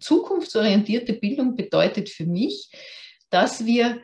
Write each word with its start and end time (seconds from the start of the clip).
zukunftsorientierte 0.00 1.14
Bildung 1.14 1.56
bedeutet 1.56 2.08
für 2.08 2.26
mich, 2.26 2.70
dass 3.30 3.66
wir 3.66 4.00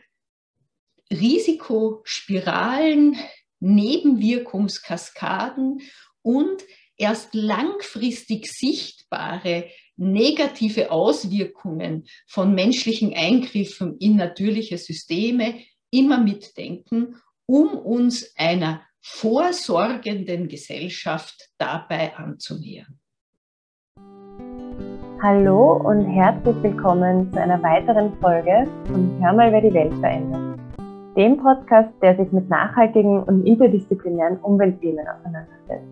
Risikospiralen, 1.11 3.17
Nebenwirkungskaskaden 3.61 5.81
und 6.23 6.65
erst 6.97 7.35
langfristig 7.35 8.51
sichtbare 8.53 9.71
negative 9.97 10.91
Auswirkungen 10.91 12.07
von 12.27 12.55
menschlichen 12.55 13.15
Eingriffen 13.15 13.97
in 13.99 14.17
natürliche 14.17 14.79
Systeme 14.79 15.61
immer 15.91 16.19
mitdenken, 16.19 17.17
um 17.47 17.79
uns 17.79 18.35
einer 18.37 18.83
vorsorgenden 19.01 20.49
Gesellschaft 20.49 21.51
dabei 21.59 22.17
anzunähern. 22.17 22.99
Hallo 25.27 25.81
und 25.83 26.05
herzlich 26.05 26.55
willkommen 26.63 27.33
zu 27.33 27.41
einer 27.41 27.63
weiteren 27.63 28.13
Folge 28.21 28.69
von 28.85 29.11
Hör 29.23 29.33
mal, 29.33 29.51
wer 29.51 29.63
die 29.63 29.73
Welt 29.73 29.95
verändert. 29.95 30.61
Dem 31.17 31.39
Podcast, 31.39 31.89
der 32.03 32.15
sich 32.19 32.31
mit 32.31 32.51
nachhaltigen 32.51 33.23
und 33.23 33.47
interdisziplinären 33.47 34.37
Umweltthemen 34.41 35.07
auseinandersetzt. 35.09 35.89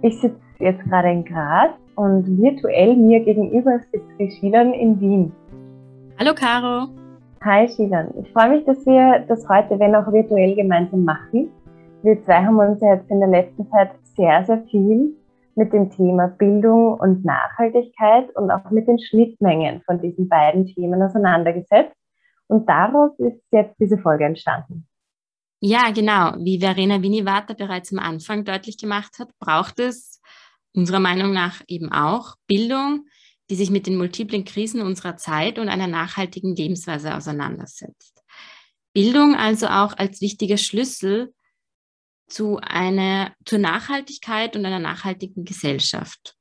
Ich 0.00 0.18
sitze 0.22 0.40
jetzt 0.58 0.82
gerade 0.84 1.10
in 1.10 1.26
Graz 1.26 1.72
und 1.96 2.24
virtuell 2.40 2.96
mir 2.96 3.20
gegenüber 3.20 3.78
sitzt 3.92 4.08
die 4.18 4.30
Schilan 4.30 4.72
in 4.72 4.98
Wien. 4.98 5.32
Hallo 6.18 6.32
Caro. 6.34 6.88
Hi 7.42 7.68
Schilan. 7.68 8.08
Ich 8.22 8.32
freue 8.32 8.56
mich, 8.56 8.64
dass 8.64 8.86
wir 8.86 9.22
das 9.28 9.46
heute, 9.50 9.78
wenn 9.78 9.94
auch 9.94 10.10
virtuell, 10.10 10.54
gemeinsam 10.54 11.04
machen. 11.04 11.50
Wir 12.02 12.24
zwei 12.24 12.42
haben 12.42 12.58
uns 12.58 12.80
jetzt 12.80 13.10
in 13.10 13.20
der 13.20 13.28
letzten 13.28 13.68
Zeit 13.68 13.90
sehr, 14.16 14.42
sehr 14.46 14.62
viel 14.70 15.14
mit 15.56 15.72
dem 15.72 15.90
Thema 15.90 16.28
Bildung 16.28 16.98
und 16.98 17.24
Nachhaltigkeit 17.24 18.34
und 18.36 18.50
auch 18.50 18.70
mit 18.70 18.88
den 18.88 18.98
Schnittmengen 18.98 19.82
von 19.82 20.00
diesen 20.00 20.28
beiden 20.28 20.66
Themen 20.66 21.02
auseinandergesetzt. 21.02 21.94
Und 22.46 22.68
daraus 22.68 23.18
ist 23.18 23.40
jetzt 23.50 23.74
diese 23.80 23.98
Folge 23.98 24.24
entstanden. 24.24 24.86
Ja, 25.60 25.90
genau. 25.90 26.34
Wie 26.44 26.60
Verena 26.60 27.00
Winnivater 27.02 27.54
bereits 27.54 27.92
am 27.92 27.98
Anfang 27.98 28.44
deutlich 28.44 28.76
gemacht 28.76 29.18
hat, 29.18 29.30
braucht 29.38 29.80
es 29.80 30.20
unserer 30.74 31.00
Meinung 31.00 31.32
nach 31.32 31.62
eben 31.68 31.90
auch 31.90 32.34
Bildung, 32.46 33.06
die 33.50 33.54
sich 33.54 33.70
mit 33.70 33.86
den 33.86 33.96
multiplen 33.96 34.44
Krisen 34.44 34.82
unserer 34.82 35.16
Zeit 35.16 35.58
und 35.58 35.68
einer 35.68 35.86
nachhaltigen 35.86 36.54
Lebensweise 36.54 37.14
auseinandersetzt. 37.14 38.22
Bildung 38.92 39.34
also 39.34 39.66
auch 39.66 39.96
als 39.96 40.20
wichtiger 40.20 40.56
Schlüssel 40.56 41.32
zu 42.26 42.58
einer, 42.62 43.34
zur 43.44 43.58
Nachhaltigkeit 43.58 44.56
und 44.56 44.64
einer 44.64 44.78
nachhaltigen 44.78 45.44
Gesellschaft. 45.44 46.36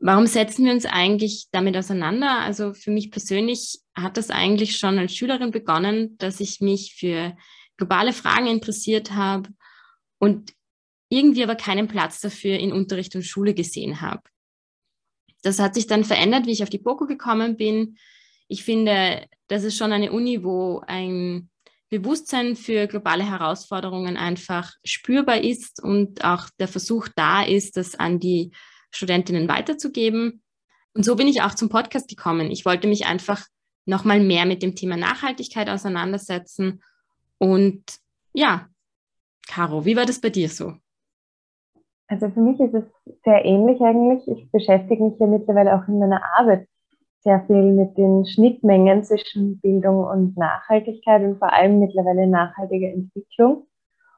Warum 0.00 0.26
setzen 0.26 0.66
wir 0.66 0.72
uns 0.72 0.84
eigentlich 0.84 1.46
damit 1.50 1.76
auseinander? 1.76 2.40
Also 2.40 2.74
für 2.74 2.90
mich 2.90 3.10
persönlich 3.10 3.78
hat 3.94 4.16
das 4.16 4.30
eigentlich 4.30 4.76
schon 4.76 4.98
als 4.98 5.14
Schülerin 5.14 5.50
begonnen, 5.50 6.18
dass 6.18 6.40
ich 6.40 6.60
mich 6.60 6.94
für 6.98 7.36
globale 7.76 8.12
Fragen 8.12 8.46
interessiert 8.46 9.12
habe 9.12 9.48
und 10.18 10.52
irgendwie 11.08 11.42
aber 11.42 11.54
keinen 11.54 11.88
Platz 11.88 12.20
dafür 12.20 12.58
in 12.58 12.72
Unterricht 12.72 13.14
und 13.14 13.22
Schule 13.22 13.54
gesehen 13.54 14.00
habe. 14.00 14.22
Das 15.42 15.58
hat 15.58 15.74
sich 15.74 15.86
dann 15.86 16.04
verändert, 16.04 16.46
wie 16.46 16.52
ich 16.52 16.62
auf 16.62 16.70
die 16.70 16.78
BOKU 16.78 17.06
gekommen 17.06 17.56
bin. 17.56 17.96
Ich 18.48 18.64
finde, 18.64 19.26
das 19.48 19.64
ist 19.64 19.76
schon 19.76 19.92
eine 19.92 20.12
Uni, 20.12 20.42
wo 20.42 20.82
ein 20.86 21.50
Bewusstsein 21.98 22.56
für 22.56 22.86
globale 22.86 23.28
Herausforderungen 23.28 24.16
einfach 24.16 24.72
spürbar 24.84 25.42
ist 25.42 25.82
und 25.82 26.24
auch 26.24 26.48
der 26.58 26.68
Versuch 26.68 27.08
da 27.16 27.42
ist, 27.42 27.76
das 27.76 27.94
an 27.94 28.18
die 28.18 28.52
Studentinnen 28.90 29.48
weiterzugeben. 29.48 30.42
Und 30.94 31.04
so 31.04 31.16
bin 31.16 31.28
ich 31.28 31.42
auch 31.42 31.54
zum 31.54 31.68
Podcast 31.68 32.08
gekommen. 32.08 32.50
Ich 32.50 32.64
wollte 32.64 32.86
mich 32.86 33.06
einfach 33.06 33.44
nochmal 33.86 34.20
mehr 34.20 34.46
mit 34.46 34.62
dem 34.62 34.74
Thema 34.74 34.96
Nachhaltigkeit 34.96 35.68
auseinandersetzen. 35.68 36.82
Und 37.38 37.82
ja, 38.32 38.68
Caro, 39.46 39.84
wie 39.84 39.96
war 39.96 40.06
das 40.06 40.20
bei 40.20 40.30
dir 40.30 40.48
so? 40.48 40.74
Also 42.06 42.30
für 42.30 42.40
mich 42.40 42.60
ist 42.60 42.74
es 42.74 42.84
sehr 43.24 43.44
ähnlich 43.44 43.80
eigentlich. 43.80 44.26
Ich 44.28 44.50
beschäftige 44.50 45.02
mich 45.02 45.18
ja 45.18 45.26
mittlerweile 45.26 45.74
auch 45.74 45.88
in 45.88 45.98
meiner 45.98 46.22
Arbeit 46.36 46.68
sehr 47.24 47.42
viel 47.46 47.72
mit 47.72 47.96
den 47.96 48.26
Schnittmengen 48.26 49.02
zwischen 49.02 49.58
Bildung 49.60 50.04
und 50.04 50.36
Nachhaltigkeit 50.36 51.22
und 51.22 51.38
vor 51.38 51.52
allem 51.52 51.80
mittlerweile 51.80 52.26
nachhaltige 52.26 52.92
Entwicklung. 52.92 53.66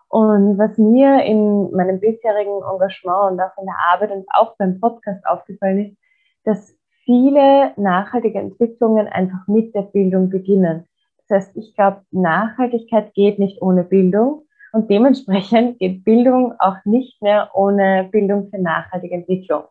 Und 0.09 0.59
was 0.59 0.77
mir 0.77 1.25
in 1.25 1.71
meinem 1.73 2.01
bisherigen 2.01 2.63
Engagement 2.63 3.33
und 3.33 3.41
auch 3.41 3.57
in 3.59 3.67
der 3.67 3.77
Arbeit 3.93 4.11
und 4.11 4.27
auch 4.35 4.57
beim 4.57 4.81
Podcast 4.81 5.25
aufgefallen 5.27 5.87
ist, 5.87 5.97
dass 6.45 6.77
viele 7.05 7.73
nachhaltige 7.77 8.39
Entwicklungen 8.39 9.07
einfach 9.07 9.47
mit 9.47 9.75
der 9.75 9.83
Bildung 9.83 10.29
beginnen. 10.29 10.85
Das 11.29 11.39
heißt, 11.39 11.57
ich 11.57 11.75
glaube, 11.75 12.03
Nachhaltigkeit 12.11 13.15
geht 13.15 13.39
nicht 13.39 13.63
ohne 13.63 13.85
Bildung 13.85 14.47
und 14.73 14.91
dementsprechend 14.91 15.79
geht 15.79 16.05
Bildung 16.05 16.55
auch 16.59 16.77
nicht 16.85 17.23
mehr 17.23 17.51
ohne 17.55 18.09
Bildung 18.11 18.49
für 18.51 18.61
nachhaltige 18.61 19.15
Entwicklung. 19.15 19.65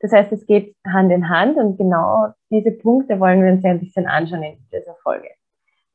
Das 0.00 0.12
heißt, 0.12 0.32
es 0.32 0.46
geht 0.46 0.76
Hand 0.86 1.10
in 1.10 1.28
Hand 1.28 1.56
und 1.56 1.76
genau 1.76 2.28
diese 2.50 2.70
Punkte 2.70 3.18
wollen 3.18 3.42
wir 3.42 3.52
uns 3.52 3.62
ja 3.62 3.70
ein 3.70 3.80
bisschen 3.80 4.06
anschauen 4.06 4.42
in 4.42 4.58
dieser 4.72 4.94
Folge. 5.02 5.28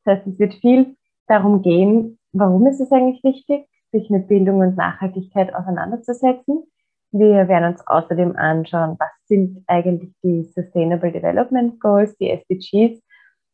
Das 0.03 0.17
heißt, 0.17 0.27
es 0.27 0.39
wird 0.39 0.55
viel 0.55 0.95
darum 1.27 1.61
gehen, 1.61 2.19
warum 2.33 2.67
ist 2.67 2.81
es 2.81 2.91
eigentlich 2.91 3.23
wichtig, 3.23 3.65
sich 3.91 4.09
mit 4.09 4.27
Bildung 4.27 4.59
und 4.59 4.75
Nachhaltigkeit 4.75 5.53
auseinanderzusetzen. 5.55 6.63
Wir 7.11 7.47
werden 7.47 7.73
uns 7.73 7.87
außerdem 7.87 8.35
anschauen, 8.35 8.95
was 8.99 9.11
sind 9.27 9.63
eigentlich 9.67 10.13
die 10.23 10.43
Sustainable 10.43 11.11
Development 11.11 11.79
Goals, 11.79 12.17
die 12.17 12.31
SDGs, 12.31 13.01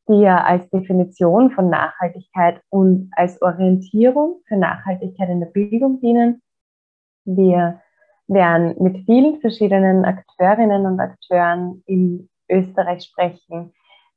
die 0.07 0.21
ja 0.21 0.43
als 0.43 0.67
Definition 0.69 1.51
von 1.51 1.69
Nachhaltigkeit 1.69 2.61
und 2.69 3.11
als 3.15 3.41
Orientierung 3.41 4.41
für 4.47 4.55
Nachhaltigkeit 4.55 5.29
in 5.29 5.41
der 5.41 5.47
Bildung 5.47 5.99
dienen. 5.99 6.41
Wir 7.25 7.81
werden 8.29 8.75
mit 8.81 9.05
vielen 9.05 9.41
verschiedenen 9.41 10.05
Akteurinnen 10.05 10.85
und 10.85 10.99
Akteuren 10.99 11.83
in 11.85 12.29
Österreich 12.47 13.03
sprechen, 13.03 13.73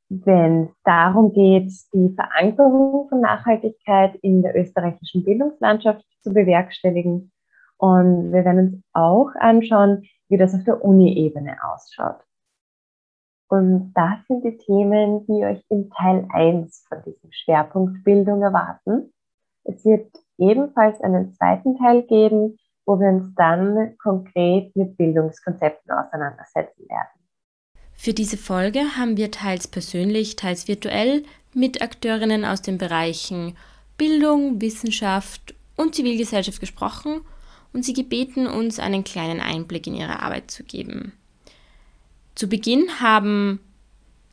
wenn 0.08 0.64
es 0.64 0.82
darum 0.84 1.32
geht, 1.32 1.72
die 1.92 2.14
Verankerung 2.14 3.08
von 3.08 3.20
Nachhaltigkeit 3.20 4.14
in 4.16 4.42
der 4.42 4.54
österreichischen 4.56 5.24
Bildungslandschaft 5.24 6.04
zu 6.20 6.32
bewerkstelligen. 6.32 7.32
Und 7.78 8.32
wir 8.32 8.44
werden 8.44 8.58
uns 8.58 8.84
auch 8.92 9.30
anschauen, 9.40 10.04
wie 10.28 10.36
das 10.36 10.54
auf 10.54 10.64
der 10.64 10.84
Uni-Ebene 10.84 11.56
ausschaut. 11.64 12.20
Und 13.48 13.92
das 13.94 14.18
sind 14.28 14.44
die 14.44 14.56
Themen, 14.56 15.26
die 15.26 15.44
euch 15.44 15.62
in 15.68 15.90
Teil 15.90 16.26
1 16.32 16.86
von 16.88 17.02
diesem 17.04 17.32
Schwerpunkt 17.32 18.04
Bildung 18.04 18.42
erwarten. 18.42 19.12
Es 19.64 19.84
wird 19.84 20.10
ebenfalls 20.38 21.00
einen 21.00 21.32
zweiten 21.32 21.76
Teil 21.76 22.02
geben, 22.02 22.58
wo 22.86 22.98
wir 22.98 23.08
uns 23.08 23.34
dann 23.36 23.96
konkret 23.98 24.74
mit 24.76 24.96
Bildungskonzepten 24.96 25.90
auseinandersetzen 25.90 26.88
werden. 26.88 27.22
Für 27.94 28.12
diese 28.12 28.36
Folge 28.36 28.80
haben 28.96 29.16
wir 29.16 29.30
teils 29.30 29.68
persönlich, 29.68 30.36
teils 30.36 30.66
virtuell 30.66 31.22
mit 31.54 31.82
Akteurinnen 31.82 32.44
aus 32.44 32.62
den 32.62 32.78
Bereichen 32.78 33.56
Bildung, 33.96 34.60
Wissenschaft 34.60 35.54
und 35.76 35.94
Zivilgesellschaft 35.94 36.60
gesprochen 36.60 37.20
und 37.72 37.84
sie 37.84 37.92
gebeten, 37.92 38.46
uns 38.46 38.78
einen 38.78 39.04
kleinen 39.04 39.40
Einblick 39.40 39.86
in 39.86 39.94
ihre 39.94 40.20
Arbeit 40.20 40.50
zu 40.50 40.64
geben. 40.64 41.12
Zu 42.34 42.48
Beginn 42.48 43.00
haben, 43.00 43.60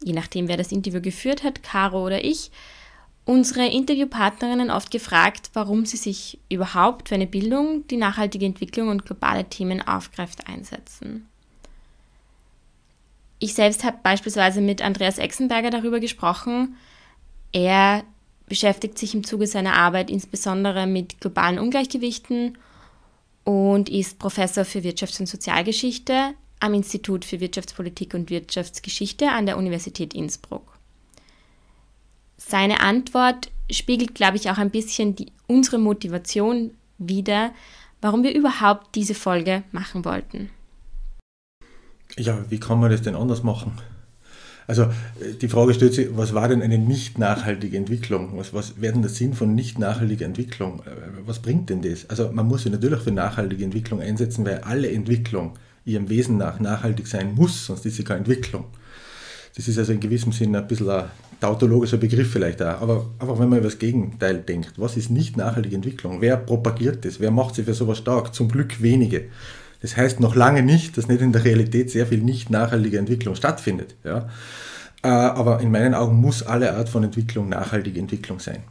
je 0.04 0.14
nachdem 0.14 0.48
wer 0.48 0.58
das 0.58 0.72
Interview 0.72 1.02
geführt 1.02 1.44
hat, 1.44 1.62
Caro 1.62 2.06
oder 2.06 2.24
ich, 2.24 2.52
unsere 3.30 3.68
Interviewpartnerinnen 3.68 4.72
oft 4.72 4.90
gefragt, 4.90 5.52
warum 5.54 5.86
sie 5.86 5.98
sich 5.98 6.40
überhaupt 6.50 7.10
für 7.10 7.16
eine 7.16 7.28
Bildung, 7.28 7.86
die 7.88 7.98
nachhaltige 7.98 8.48
Entwicklung 8.48 8.88
und 8.88 9.06
globale 9.06 9.46
Themen 9.46 9.88
aufgreift, 9.88 10.48
einsetzen. 10.48 11.28
Ich 13.38 13.54
selbst 13.54 13.84
habe 13.84 14.00
beispielsweise 14.02 14.62
mit 14.62 14.82
Andreas 14.82 15.20
Exenberger 15.20 15.70
darüber 15.70 16.00
gesprochen. 16.00 16.76
Er 17.52 18.04
beschäftigt 18.48 18.98
sich 18.98 19.14
im 19.14 19.24
Zuge 19.24 19.46
seiner 19.46 19.74
Arbeit 19.74 20.10
insbesondere 20.10 20.88
mit 20.88 21.22
globalen 21.22 21.60
Ungleichgewichten 21.60 22.58
und 23.44 23.90
ist 23.90 24.18
Professor 24.18 24.66
für 24.66 24.80
Wirtschafts- 24.80 25.20
und 25.20 25.28
Sozialgeschichte 25.28 26.34
am 26.60 26.74
Institut 26.74 27.26
für 27.26 27.40
Wirtschaftspolitik 27.40 28.16
und 28.16 28.32
Wirtschaftsgeschichte 28.32 29.30
an 29.30 29.46
der 29.46 29.60
Universität 29.60 30.16
Innsbruck 30.16 30.69
seine 32.40 32.80
Antwort 32.80 33.52
spiegelt, 33.70 34.16
glaube 34.16 34.38
ich, 34.38 34.50
auch 34.50 34.58
ein 34.58 34.72
bisschen 34.72 35.16
die, 35.16 35.28
unsere 35.48 35.78
Motivation 35.78 36.72
wider, 36.98 37.52
warum 38.02 38.24
wir 38.24 38.34
überhaupt 38.34 38.96
diese 38.96 39.14
Folge 39.14 39.64
machen 39.72 40.06
wollten. 40.06 40.50
Ja, 42.18 42.44
wie 42.50 42.60
kann 42.60 42.80
man 42.80 42.90
das 42.90 43.02
denn 43.02 43.16
anders 43.16 43.44
machen? 43.44 43.74
Also 44.68 44.88
die 45.42 45.48
Frage 45.48 45.74
stellt 45.74 45.96
sich, 45.96 46.10
was 46.16 46.34
war 46.34 46.48
denn 46.48 46.62
eine 46.62 46.78
nicht 46.78 47.18
nachhaltige 47.18 47.76
Entwicklung? 47.76 48.38
Was, 48.38 48.54
was 48.54 48.80
wäre 48.80 48.94
denn 48.94 49.02
der 49.02 49.10
Sinn 49.10 49.34
von 49.34 49.56
nicht 49.56 49.80
nachhaltiger 49.80 50.26
Entwicklung? 50.26 50.84
Was 51.26 51.40
bringt 51.40 51.70
denn 51.72 51.82
das? 51.82 52.08
Also 52.10 52.32
man 52.32 52.48
muss 52.48 52.64
sich 52.64 52.72
natürlich 52.72 53.00
für 53.02 53.12
nachhaltige 53.12 53.64
Entwicklung 53.64 54.00
einsetzen, 54.00 54.46
weil 54.46 54.60
alle 54.60 54.92
Entwicklung 54.92 55.58
ihrem 55.86 56.08
Wesen 56.10 56.38
nach 56.38 56.60
nachhaltig 56.60 57.08
sein 57.08 57.34
muss, 57.34 57.66
sonst 57.66 57.86
ist 57.86 57.96
sie 57.96 58.04
keine 58.04 58.20
Entwicklung. 58.20 58.66
Das 59.56 59.68
ist 59.68 59.78
also 59.78 59.94
in 59.94 60.00
gewissem 60.00 60.32
Sinne 60.32 60.60
ein 60.60 60.68
bisschen 60.68 60.90
ein 60.90 61.06
tautologischer 61.40 61.98
Begriff 61.98 62.32
vielleicht 62.32 62.62
auch. 62.62 62.82
Aber 62.82 63.06
einfach, 63.20 63.40
wenn 63.40 63.50
man 63.50 63.60
über 63.60 63.68
das 63.68 63.80
Gegenteil 63.80 64.40
denkt, 64.40 64.74
was 64.78 64.98
ist 64.98 65.10
nicht 65.10 65.38
nachhaltige 65.38 65.76
Entwicklung? 65.76 66.22
Wer 66.22 66.38
propagiert 66.38 67.06
das? 67.06 67.20
Wer 67.20 67.32
macht 67.32 67.56
sich 67.56 67.66
für 67.66 67.74
sowas 67.74 67.98
stark? 67.98 68.34
Zum 68.34 68.50
Glück 68.50 68.82
wenige. 68.82 69.26
Das 69.82 69.96
heißt 69.96 70.20
noch 70.20 70.36
lange 70.36 70.62
nicht, 70.62 70.98
dass 70.98 71.08
nicht 71.08 71.22
in 71.22 71.32
der 71.32 71.46
Realität 71.46 71.90
sehr 71.90 72.06
viel 72.06 72.22
nicht 72.22 72.50
nachhaltige 72.50 72.98
Entwicklung 72.98 73.36
stattfindet. 73.36 73.96
Ja? 74.04 74.28
Äh, 75.04 75.08
aber 75.08 75.62
in 75.62 75.72
meinen 75.72 75.94
Augen 75.94 76.18
muss 76.18 76.44
alle 76.44 76.76
Art 76.76 76.90
von 76.90 77.04
Entwicklung 77.04 77.50
nachhaltige 77.50 78.00
Entwicklung 78.00 78.40
sein. 78.40 78.64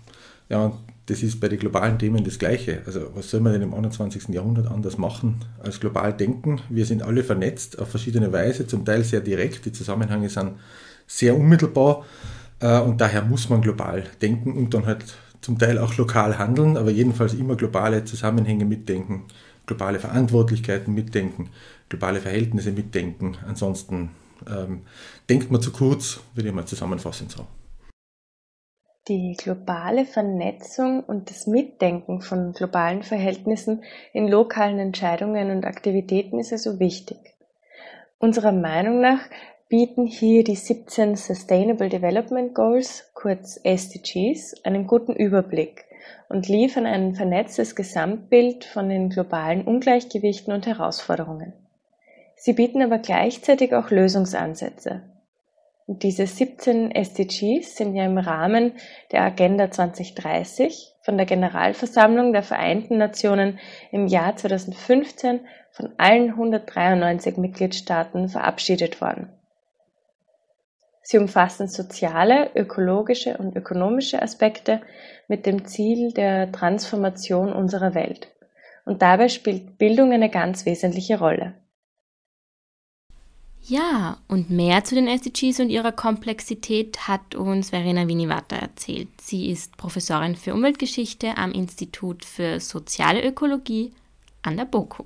Ja, 0.51 0.73
das 1.09 1.23
ist 1.23 1.41
bei 1.41 1.49
den 1.49 1.59
globalen 1.59 1.99
Themen 1.99 2.23
das 2.23 2.39
Gleiche. 2.39 2.83
Also 2.85 3.11
was 3.15 3.31
soll 3.31 3.41
man 3.41 3.55
denn 3.55 3.63
im 3.63 3.73
21. 3.73 4.29
Jahrhundert 4.29 4.71
anders 4.71 4.99
machen 4.99 5.41
als 5.59 5.81
global 5.81 6.13
denken? 6.13 6.61
Wir 6.69 6.85
sind 6.85 7.03
alle 7.03 7.25
vernetzt 7.25 7.79
auf 7.79 7.89
verschiedene 7.89 8.31
Weise, 8.31 8.67
zum 8.67 8.85
Teil 8.85 9.03
sehr 9.05 9.21
direkt. 9.21 9.65
Die 9.65 9.73
Zusammenhänge 9.73 10.29
sind 10.29 10.53
sehr 11.07 11.35
unmittelbar 11.35 12.05
äh, 12.61 12.79
und 12.81 13.01
daher 13.01 13.25
muss 13.25 13.49
man 13.49 13.63
global 13.63 14.05
denken 14.21 14.53
und 14.53 14.75
dann 14.75 14.85
halt 14.85 15.17
zum 15.41 15.59
Teil 15.59 15.79
auch 15.79 15.97
lokal 15.97 16.39
handeln, 16.39 16.77
aber 16.77 16.91
jedenfalls 16.91 17.33
immer 17.33 17.57
globale 17.57 18.05
Zusammenhänge 18.05 18.67
mitdenken, 18.67 19.25
globale 19.65 20.01
Verantwortlichkeiten 20.01 20.93
mitdenken, 20.93 21.49
globale 21.89 22.21
Verhältnisse 22.21 22.73
mitdenken. 22.73 23.39
Ansonsten 23.47 24.11
ähm, 24.47 24.83
denkt 25.31 25.51
man 25.51 25.63
zu 25.63 25.73
kurz, 25.73 26.21
würde 26.35 26.51
ich 26.51 26.55
mal 26.55 26.67
zusammenfassend 26.67 27.31
sagen. 27.31 27.49
Die 29.09 29.35
globale 29.39 30.05
Vernetzung 30.05 31.03
und 31.03 31.31
das 31.31 31.47
Mitdenken 31.47 32.21
von 32.21 32.53
globalen 32.53 33.03
Verhältnissen 33.03 33.83
in 34.13 34.29
lokalen 34.29 34.79
Entscheidungen 34.79 35.51
und 35.51 35.65
Aktivitäten 35.65 36.39
ist 36.39 36.53
also 36.53 36.79
wichtig. 36.79 37.17
Unserer 38.19 38.53
Meinung 38.53 39.01
nach 39.01 39.21
bieten 39.71 40.05
hier 40.07 40.45
die 40.45 40.57
17 40.57 41.17
Sustainable 41.17 41.89
Development 41.89 42.55
Goals, 42.55 43.11
kurz 43.15 43.59
SDGs, 43.65 44.63
einen 44.65 44.87
guten 44.87 45.15
Überblick 45.15 45.87
und 46.29 46.47
liefern 46.47 46.85
ein 46.85 47.15
vernetztes 47.15 47.75
Gesamtbild 47.75 48.67
von 48.67 48.91
den 48.91 49.09
globalen 49.09 49.65
Ungleichgewichten 49.65 50.53
und 50.53 50.67
Herausforderungen. 50.67 51.55
Sie 52.37 52.53
bieten 52.53 52.83
aber 52.83 52.99
gleichzeitig 52.99 53.75
auch 53.75 53.91
Lösungsansätze. 53.91 55.01
Diese 55.91 56.27
17 56.27 56.91
SDGs 56.91 57.77
sind 57.77 57.95
ja 57.95 58.05
im 58.05 58.19
Rahmen 58.19 58.75
der 59.11 59.23
Agenda 59.23 59.71
2030 59.71 60.93
von 61.01 61.17
der 61.17 61.25
Generalversammlung 61.25 62.35
der 62.35 62.43
Vereinten 62.43 62.99
Nationen 62.99 63.59
im 63.91 64.07
Jahr 64.07 64.37
2015 64.37 65.41
von 65.71 65.95
allen 65.97 66.29
193 66.29 67.39
Mitgliedstaaten 67.39 68.29
verabschiedet 68.29 69.01
worden. 69.01 69.31
Sie 71.01 71.17
umfassen 71.17 71.69
soziale, 71.69 72.51
ökologische 72.55 73.39
und 73.39 73.57
ökonomische 73.57 74.21
Aspekte 74.21 74.83
mit 75.27 75.47
dem 75.47 75.65
Ziel 75.65 76.13
der 76.13 76.53
Transformation 76.53 77.51
unserer 77.51 77.95
Welt. 77.95 78.29
Und 78.85 79.01
dabei 79.01 79.29
spielt 79.29 79.79
Bildung 79.79 80.13
eine 80.13 80.29
ganz 80.29 80.67
wesentliche 80.67 81.19
Rolle. 81.19 81.55
Ja, 83.69 84.17
und 84.29 84.49
mehr 84.49 84.83
zu 84.85 84.95
den 84.95 85.09
SDGs 85.09 85.61
und 85.61 85.69
ihrer 85.69 85.93
Komplexität 85.93 87.07
hat 87.07 87.35
uns 87.35 87.69
Verena 87.69 88.09
Winivata 88.09 88.57
erzählt. 88.57 89.09
Sie 89.21 89.51
ist 89.51 89.77
Professorin 89.77 90.37
für 90.37 90.55
Umweltgeschichte 90.55 91.37
am 91.37 91.53
Institut 91.53 92.25
für 92.25 92.61
soziale 92.61 93.23
Ökologie 93.23 93.93
an 94.41 94.57
der 94.57 94.65
BOKU. 94.65 95.05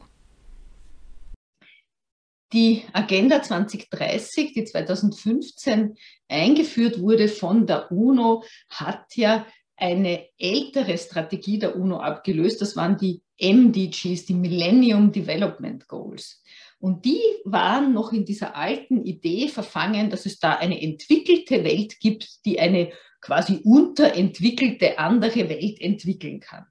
Die 2.53 2.85
Agenda 2.93 3.43
2030, 3.43 4.53
die 4.53 4.65
2015 4.65 5.97
eingeführt 6.29 7.01
wurde 7.01 7.27
von 7.27 7.67
der 7.67 7.91
UNO, 7.91 8.45
hat 8.69 9.17
ja 9.17 9.45
eine 9.75 10.29
ältere 10.39 10.97
Strategie 10.99 11.59
der 11.59 11.75
UNO 11.75 11.97
abgelöst. 11.99 12.63
Das 12.63 12.77
waren 12.77 12.97
die 12.97 13.23
MDGs, 13.41 14.27
die 14.27 14.35
Millennium 14.35 15.11
Development 15.11 15.89
Goals. 15.89 16.45
Und 16.83 17.05
die 17.05 17.23
waren 17.45 17.93
noch 17.93 18.13
in 18.13 18.25
dieser 18.25 18.57
alten 18.57 19.05
Idee 19.05 19.47
verfangen, 19.47 20.11
dass 20.11 20.27
es 20.27 20.41
da 20.41 20.57
eine 20.57 20.83
entwickelte 20.83 21.63
Welt 21.63 22.01
gibt, 22.01 22.45
die 22.45 22.59
eine 22.59 22.91
quasi 23.21 23.61
unterentwickelte 23.63 24.99
andere 24.99 25.49
Welt 25.49 25.81
entwickeln 25.81 26.41
kann. 26.41 26.67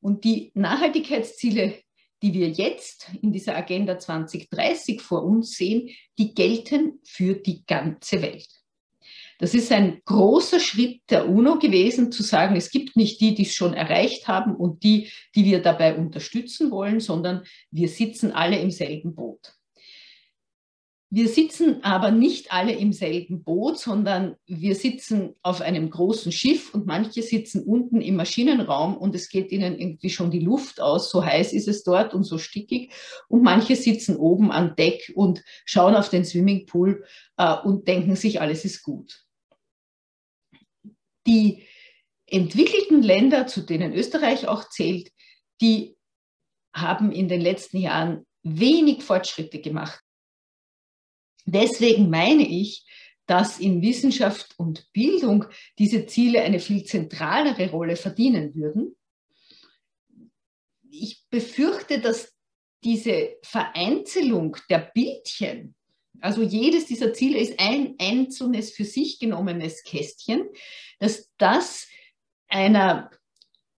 Und 0.00 0.22
die 0.22 0.52
Nachhaltigkeitsziele, 0.54 1.74
die 2.22 2.34
wir 2.34 2.50
jetzt 2.50 3.10
in 3.20 3.32
dieser 3.32 3.56
Agenda 3.56 3.98
2030 3.98 5.02
vor 5.02 5.24
uns 5.24 5.56
sehen, 5.56 5.90
die 6.20 6.34
gelten 6.34 7.00
für 7.02 7.34
die 7.34 7.66
ganze 7.66 8.22
Welt. 8.22 8.57
Das 9.38 9.54
ist 9.54 9.70
ein 9.70 10.02
großer 10.04 10.58
Schritt 10.58 11.02
der 11.10 11.28
UNO 11.28 11.60
gewesen, 11.60 12.10
zu 12.10 12.24
sagen, 12.24 12.56
es 12.56 12.70
gibt 12.70 12.96
nicht 12.96 13.20
die, 13.20 13.34
die 13.34 13.44
es 13.44 13.54
schon 13.54 13.72
erreicht 13.72 14.26
haben 14.26 14.56
und 14.56 14.82
die, 14.82 15.10
die 15.36 15.44
wir 15.44 15.62
dabei 15.62 15.96
unterstützen 15.96 16.72
wollen, 16.72 16.98
sondern 16.98 17.44
wir 17.70 17.88
sitzen 17.88 18.32
alle 18.32 18.58
im 18.58 18.72
selben 18.72 19.14
Boot. 19.14 19.54
Wir 21.10 21.28
sitzen 21.28 21.82
aber 21.84 22.10
nicht 22.10 22.52
alle 22.52 22.72
im 22.72 22.92
selben 22.92 23.42
Boot, 23.42 23.78
sondern 23.78 24.36
wir 24.46 24.74
sitzen 24.74 25.36
auf 25.40 25.62
einem 25.62 25.88
großen 25.88 26.32
Schiff 26.32 26.74
und 26.74 26.84
manche 26.84 27.22
sitzen 27.22 27.62
unten 27.62 28.02
im 28.02 28.16
Maschinenraum 28.16 28.94
und 28.94 29.14
es 29.14 29.30
geht 29.30 29.50
ihnen 29.50 29.78
irgendwie 29.78 30.10
schon 30.10 30.30
die 30.30 30.40
Luft 30.40 30.82
aus, 30.82 31.10
so 31.10 31.24
heiß 31.24 31.54
ist 31.54 31.66
es 31.66 31.82
dort 31.82 32.12
und 32.12 32.24
so 32.24 32.36
stickig. 32.36 32.92
Und 33.28 33.42
manche 33.42 33.74
sitzen 33.74 34.16
oben 34.16 34.50
an 34.50 34.74
Deck 34.76 35.12
und 35.14 35.42
schauen 35.64 35.94
auf 35.94 36.10
den 36.10 36.26
Swimmingpool 36.26 37.04
äh, 37.38 37.54
und 37.54 37.88
denken 37.88 38.14
sich, 38.14 38.42
alles 38.42 38.66
ist 38.66 38.82
gut. 38.82 39.27
Die 41.28 41.68
entwickelten 42.26 43.02
Länder, 43.02 43.46
zu 43.46 43.60
denen 43.60 43.92
Österreich 43.92 44.48
auch 44.48 44.68
zählt, 44.70 45.12
die 45.60 45.96
haben 46.74 47.12
in 47.12 47.28
den 47.28 47.40
letzten 47.40 47.78
Jahren 47.78 48.26
wenig 48.42 49.02
Fortschritte 49.02 49.60
gemacht. 49.60 50.00
Deswegen 51.44 52.08
meine 52.08 52.46
ich, 52.46 52.86
dass 53.26 53.58
in 53.58 53.82
Wissenschaft 53.82 54.54
und 54.58 54.90
Bildung 54.92 55.44
diese 55.78 56.06
Ziele 56.06 56.42
eine 56.42 56.60
viel 56.60 56.84
zentralere 56.84 57.70
Rolle 57.70 57.96
verdienen 57.96 58.54
würden. 58.54 58.96
Ich 60.90 61.26
befürchte, 61.28 62.00
dass 62.00 62.34
diese 62.84 63.36
Vereinzelung 63.42 64.56
der 64.70 64.90
Bildchen, 64.94 65.74
also 66.20 66.42
jedes 66.42 66.86
dieser 66.86 67.12
Ziele 67.12 67.38
ist 67.38 67.58
ein 67.58 67.94
einzelnes 67.98 68.70
für 68.72 68.84
sich 68.84 69.18
genommenes 69.18 69.82
Kästchen, 69.84 70.48
dass 70.98 71.30
das 71.38 71.86
einer, 72.48 73.10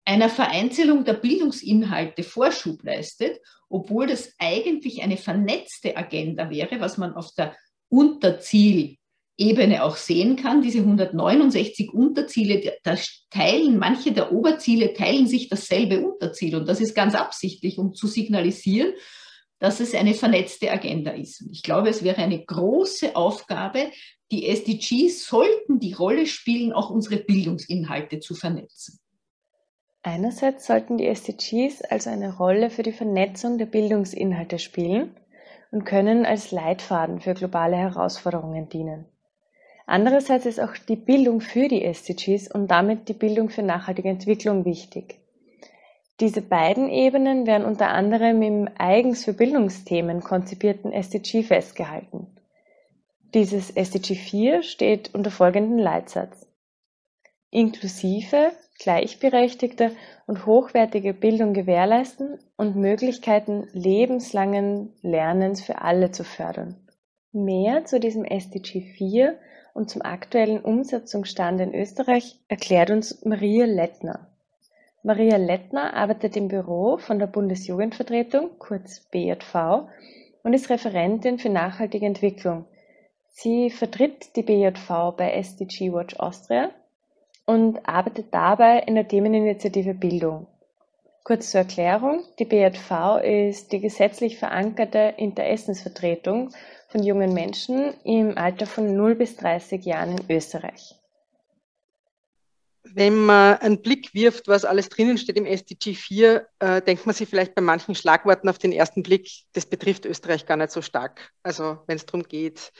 einer 0.06 0.30
Vereinzelung 0.30 1.06
der 1.06 1.14
Bildungsinhalte 1.14 2.24
Vorschub 2.24 2.84
leistet, 2.84 3.40
obwohl 3.70 4.08
das 4.08 4.34
eigentlich 4.40 5.02
eine 5.02 5.18
vernetzte 5.18 5.96
Agenda 5.98 6.50
wäre, 6.50 6.80
was 6.80 6.98
man 6.98 7.14
auf 7.14 7.34
der 7.36 7.56
Unterzielebene 7.90 8.98
auch 9.84 9.96
sehen 9.96 10.36
kann. 10.36 10.62
Diese 10.62 10.80
169 10.80 11.94
Unterziele, 11.94 12.78
da 12.84 12.96
teilen 13.30 13.78
manche 13.78 14.12
der 14.12 14.32
Oberziele 14.32 14.94
teilen 14.94 15.28
sich 15.28 15.50
dasselbe 15.50 16.00
Unterziel 16.00 16.56
und 16.56 16.68
das 16.68 16.82
ist 16.82 16.96
ganz 16.96 17.16
absichtlich, 17.16 17.78
um 17.78 17.94
zu 17.94 18.08
signalisieren, 18.08 18.94
dass 19.60 19.80
es 19.80 19.94
eine 19.94 20.14
vernetzte 20.14 20.72
Agenda 20.72 21.12
ist. 21.12 21.42
Und 21.42 21.52
ich 21.52 21.64
glaube, 21.64 21.90
es 21.90 22.04
wäre 22.04 22.22
eine 22.22 22.44
große 22.44 23.16
Aufgabe, 23.16 23.92
die 24.32 24.48
SDGs 24.48 25.26
sollten 25.26 25.80
die 25.80 25.94
Rolle 25.94 26.28
spielen, 26.28 26.72
auch 26.72 26.90
unsere 26.90 27.18
Bildungsinhalte 27.18 28.20
zu 28.20 28.36
vernetzen. 28.36 29.00
Einerseits 30.02 30.66
sollten 30.66 30.98
die 30.98 31.08
SDGs 31.08 31.82
also 31.82 32.10
eine 32.10 32.38
Rolle 32.38 32.70
für 32.70 32.84
die 32.84 32.94
Vernetzung 32.94 33.58
der 33.58 33.66
Bildungsinhalte 33.66 34.58
spielen 34.58 35.16
und 35.72 35.84
können 35.84 36.26
als 36.26 36.52
Leitfaden 36.52 37.20
für 37.20 37.34
globale 37.34 37.76
Herausforderungen 37.76 38.70
dienen. 38.70 39.06
Andererseits 39.86 40.46
ist 40.46 40.62
auch 40.62 40.78
die 40.88 40.96
Bildung 40.96 41.42
für 41.42 41.68
die 41.68 41.84
SDGs 41.84 42.50
und 42.54 42.70
damit 42.70 43.10
die 43.10 43.14
Bildung 43.14 43.50
für 43.50 43.64
nachhaltige 43.64 44.10
Entwicklung 44.10 44.64
wichtig. 44.64 45.20
Diese 46.20 46.42
beiden 46.42 46.90
Ebenen 46.90 47.48
werden 47.48 47.66
unter 47.66 47.90
anderem 47.90 48.42
im 48.42 48.70
eigens 48.78 49.24
für 49.24 49.34
Bildungsthemen 49.34 50.22
konzipierten 50.22 50.92
SDG 50.92 51.44
festgehalten. 51.44 52.28
Dieses 53.34 53.72
SDG 53.72 54.16
4 54.16 54.64
steht 54.64 55.14
unter 55.14 55.32
folgendem 55.32 55.78
Leitsatz. 55.78 56.46
Inklusive, 57.52 58.52
gleichberechtigte 58.80 59.92
und 60.28 60.46
hochwertige 60.46 61.14
Bildung 61.14 61.54
gewährleisten 61.54 62.38
und 62.58 62.76
Möglichkeiten 62.76 63.68
lebenslangen 63.72 64.94
Lernens 65.02 65.62
für 65.62 65.82
alle 65.82 66.12
zu 66.12 66.24
fördern. 66.24 66.76
Mehr 67.32 67.86
zu 67.86 68.00
diesem 68.00 68.26
SDG 68.26 68.82
4 68.82 69.38
und 69.74 69.90
zum 69.90 70.02
aktuellen 70.02 70.60
Umsetzungsstand 70.60 71.62
in 71.62 71.74
Österreich 71.74 72.40
erklärt 72.50 72.90
uns 72.90 73.24
Maria 73.24 73.66
Lettner. 73.66 74.29
Maria 75.02 75.38
Lettner 75.38 75.94
arbeitet 75.94 76.36
im 76.36 76.50
Büro 76.50 76.98
von 76.98 77.20
der 77.20 77.28
Bundesjugendvertretung, 77.28 78.60
kurz 78.60 79.00
BJV, 79.12 79.88
und 80.44 80.54
ist 80.54 80.70
Referentin 80.70 81.40
für 81.40 81.50
nachhaltige 81.50 82.06
Entwicklung. 82.06 82.66
Sie 83.30 83.70
vertritt 83.70 84.36
die 84.36 84.44
BJV 84.44 85.16
bei 85.16 85.32
SDG 85.32 85.94
Watch 85.94 86.20
Austria 86.20 86.72
und 87.46 87.88
arbeitet 87.88 88.34
dabei 88.34 88.80
in 88.80 88.96
der 88.96 89.08
Themeninitiative 89.08 89.94
Bildung. 89.94 90.48
Kurz 91.24 91.52
zur 91.52 91.62
Erklärung, 91.62 92.24
die 92.38 92.46
BJV 92.46 93.22
ist 93.24 93.72
die 93.72 93.80
gesetzlich 93.80 94.38
verankerte 94.38 95.14
Interessensvertretung 95.16 96.50
von 96.90 97.04
jungen 97.04 97.34
Menschen 97.34 97.94
im 98.04 98.38
Alter 98.38 98.66
von 98.66 98.94
0 98.96 99.16
bis 99.16 99.38
30 99.38 99.86
Jahren 99.86 100.18
in 100.18 100.36
Österreich. 100.36 100.99
Wenn 102.94 103.26
man 103.26 103.58
einen 103.58 103.82
Blick 103.82 104.14
wirft, 104.14 104.48
was 104.48 104.66
alles 104.66 104.90
drinnen 104.90 105.18
steht 105.18 105.38
im 105.38 105.46
SDG 105.46 105.94
4, 105.94 106.48
äh, 106.60 106.82
denkt 106.82 107.06
man 107.06 107.16
sich 107.16 107.30
vielleicht 107.30 107.56
bei 107.56 107.62
manchen 107.62 107.96
Schlagworten 107.96 108.50
auf 108.50 108.58
den 108.58 108.72
ersten 108.72 109.04
Blick, 109.04 109.30
das 109.54 109.66
betrifft 109.66 110.06
Österreich 110.06 110.46
gar 110.46 110.58
nicht 110.58 110.72
so 110.72 110.82
stark. 110.82 111.32
Also 111.44 111.80
wenn 111.88 111.98
es 111.98 112.06
darum 112.06 112.24
geht, 112.24 112.72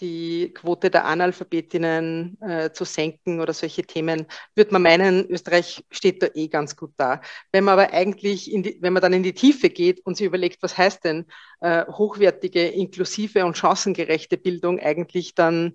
die 0.00 0.52
Quote 0.52 0.90
der 0.90 1.04
Analphabetinnen 1.04 2.36
äh, 2.40 2.72
zu 2.72 2.84
senken 2.84 3.40
oder 3.40 3.52
solche 3.52 3.84
Themen, 3.84 4.26
wird 4.54 4.72
man 4.72 4.82
meinen, 4.82 5.30
Österreich 5.30 5.84
steht 5.90 6.22
da 6.22 6.28
eh 6.34 6.48
ganz 6.48 6.76
gut 6.76 6.92
da. 6.96 7.20
Wenn 7.52 7.64
man 7.64 7.78
aber 7.78 7.92
eigentlich, 7.92 8.46
die, 8.46 8.78
wenn 8.80 8.92
man 8.92 9.02
dann 9.02 9.12
in 9.12 9.22
die 9.22 9.34
Tiefe 9.34 9.70
geht 9.70 10.04
und 10.04 10.16
sich 10.16 10.26
überlegt, 10.26 10.62
was 10.62 10.76
heißt 10.76 11.04
denn 11.04 11.26
äh, 11.60 11.86
hochwertige, 11.86 12.66
inklusive 12.66 13.44
und 13.44 13.56
chancengerechte 13.56 14.38
Bildung 14.38 14.80
eigentlich, 14.80 15.34
dann 15.34 15.74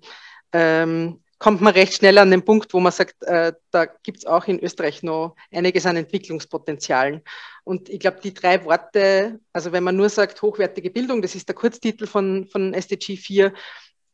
ähm, 0.51 1.23
kommt 1.39 1.61
man 1.61 1.73
recht 1.73 1.93
schnell 1.93 2.17
an 2.17 2.31
den 2.31 2.43
Punkt, 2.43 2.73
wo 2.73 2.79
man 2.79 2.91
sagt, 2.91 3.23
äh, 3.23 3.53
da 3.71 3.85
gibt 3.85 4.19
es 4.19 4.25
auch 4.25 4.45
in 4.45 4.59
Österreich 4.59 5.03
noch 5.03 5.35
einiges 5.51 5.85
an 5.85 5.95
Entwicklungspotenzialen. 5.95 7.21
Und 7.63 7.89
ich 7.89 7.99
glaube, 7.99 8.19
die 8.23 8.33
drei 8.33 8.63
Worte, 8.65 9.39
also 9.53 9.71
wenn 9.71 9.83
man 9.83 9.95
nur 9.95 10.09
sagt 10.09 10.41
hochwertige 10.41 10.89
Bildung, 10.89 11.21
das 11.21 11.35
ist 11.35 11.47
der 11.47 11.55
Kurztitel 11.55 12.07
von, 12.07 12.47
von 12.47 12.73
SDG 12.73 13.17
4, 13.17 13.53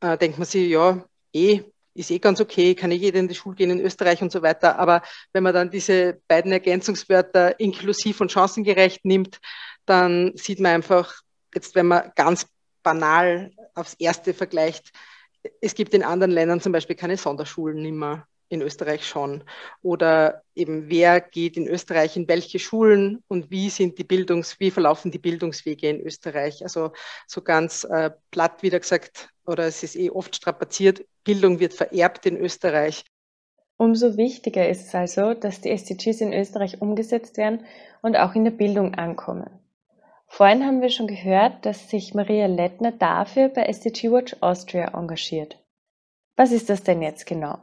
äh, 0.01 0.17
denkt 0.17 0.37
man 0.37 0.45
sich, 0.45 0.69
ja, 0.69 1.03
eh, 1.33 1.61
ist 1.95 2.11
eh 2.11 2.19
ganz 2.19 2.41
okay, 2.41 2.75
kann 2.75 2.91
eh 2.91 2.95
jeder 2.95 3.19
in 3.19 3.27
die 3.27 3.35
Schule 3.35 3.55
gehen 3.55 3.69
in 3.69 3.79
Österreich 3.79 4.21
und 4.21 4.31
so 4.31 4.41
weiter. 4.41 4.79
Aber 4.79 5.01
wenn 5.31 5.43
man 5.43 5.53
dann 5.53 5.69
diese 5.69 6.19
beiden 6.27 6.51
Ergänzungswörter 6.51 7.59
inklusiv 7.59 8.19
und 8.19 8.31
chancengerecht 8.31 9.05
nimmt, 9.05 9.39
dann 9.85 10.33
sieht 10.35 10.59
man 10.59 10.73
einfach, 10.73 11.21
jetzt 11.53 11.75
wenn 11.75 11.87
man 11.87 12.11
ganz 12.15 12.47
banal 12.81 13.51
aufs 13.75 13.93
Erste 13.93 14.33
vergleicht, 14.33 14.91
es 15.61 15.75
gibt 15.75 15.93
in 15.93 16.03
anderen 16.03 16.31
Ländern 16.31 16.61
zum 16.61 16.71
Beispiel 16.71 16.95
keine 16.95 17.17
Sonderschulen 17.17 17.81
nimmer 17.81 18.27
in 18.49 18.61
Österreich 18.61 19.05
schon. 19.05 19.43
Oder 19.81 20.43
eben, 20.55 20.89
wer 20.89 21.19
geht 21.19 21.57
in 21.57 21.67
Österreich 21.67 22.15
in 22.15 22.27
welche 22.27 22.59
Schulen 22.59 23.23
und 23.27 23.49
wie 23.49 23.69
sind 23.69 23.97
die 23.97 24.03
Bildungs, 24.03 24.59
wie 24.59 24.71
verlaufen 24.71 25.11
die 25.11 25.19
Bildungswege 25.19 25.89
in 25.89 26.01
Österreich? 26.01 26.63
Also 26.63 26.91
so 27.27 27.41
ganz 27.41 27.83
äh, 27.83 28.11
platt 28.31 28.61
wieder 28.61 28.79
gesagt, 28.79 29.29
oder 29.45 29.65
es 29.65 29.83
ist 29.83 29.95
eh 29.95 30.09
oft 30.09 30.35
strapaziert, 30.35 31.03
Bildung 31.23 31.59
wird 31.59 31.73
vererbt 31.73 32.25
in 32.25 32.37
Österreich. 32.37 33.03
Umso 33.77 34.17
wichtiger 34.17 34.69
ist 34.69 34.87
es 34.87 34.95
also, 34.95 35.33
dass 35.33 35.61
die 35.61 35.71
SDGs 35.71 36.21
in 36.21 36.31
Österreich 36.31 36.79
umgesetzt 36.79 37.37
werden 37.37 37.65
und 38.01 38.15
auch 38.15 38.35
in 38.35 38.45
der 38.45 38.51
Bildung 38.51 38.93
ankommen. 38.93 39.62
Vorhin 40.35 40.65
haben 40.65 40.81
wir 40.81 40.89
schon 40.89 41.05
gehört, 41.05 41.63
dass 41.63 41.91
sich 41.91 42.15
Maria 42.15 42.47
Lettner 42.47 42.91
dafür 42.91 43.49
bei 43.49 43.65
SDG 43.65 44.09
Watch 44.09 44.35
Austria 44.39 44.87
engagiert. 44.97 45.63
Was 46.35 46.51
ist 46.51 46.71
das 46.71 46.81
denn 46.81 47.03
jetzt 47.03 47.27
genau? 47.27 47.59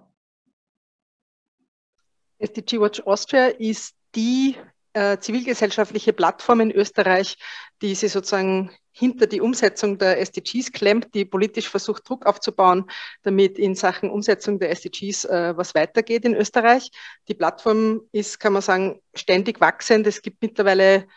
SDG 2.39 2.81
Watch 2.81 3.00
Austria 3.00 3.47
ist 3.47 3.97
die 4.15 4.55
äh, 4.93 5.19
zivilgesellschaftliche 5.19 6.12
Plattform 6.12 6.61
in 6.61 6.71
Österreich, 6.71 7.39
die 7.83 7.97
sich 7.97 8.12
sozusagen 8.12 8.71
hinter 8.93 9.27
die 9.27 9.41
Umsetzung 9.41 9.99
der 9.99 10.21
SDGs 10.21 10.71
klemmt, 10.71 11.12
die 11.12 11.25
politisch 11.25 11.69
versucht, 11.69 12.09
Druck 12.09 12.25
aufzubauen, 12.25 12.89
damit 13.23 13.59
in 13.59 13.75
Sachen 13.75 14.11
Umsetzung 14.11 14.61
der 14.61 14.71
SDGs 14.71 15.25
äh, 15.25 15.57
was 15.57 15.75
weitergeht 15.75 16.25
in 16.25 16.37
Österreich. 16.37 16.93
Die 17.27 17.35
Plattform 17.35 18.03
ist, 18.12 18.39
kann 18.39 18.53
man 18.53 18.62
sagen, 18.62 19.00
ständig 19.12 19.61
wachsend. 19.61 20.07
Es 20.07 20.23
gibt 20.23 20.41
mittlerweile 20.41 21.09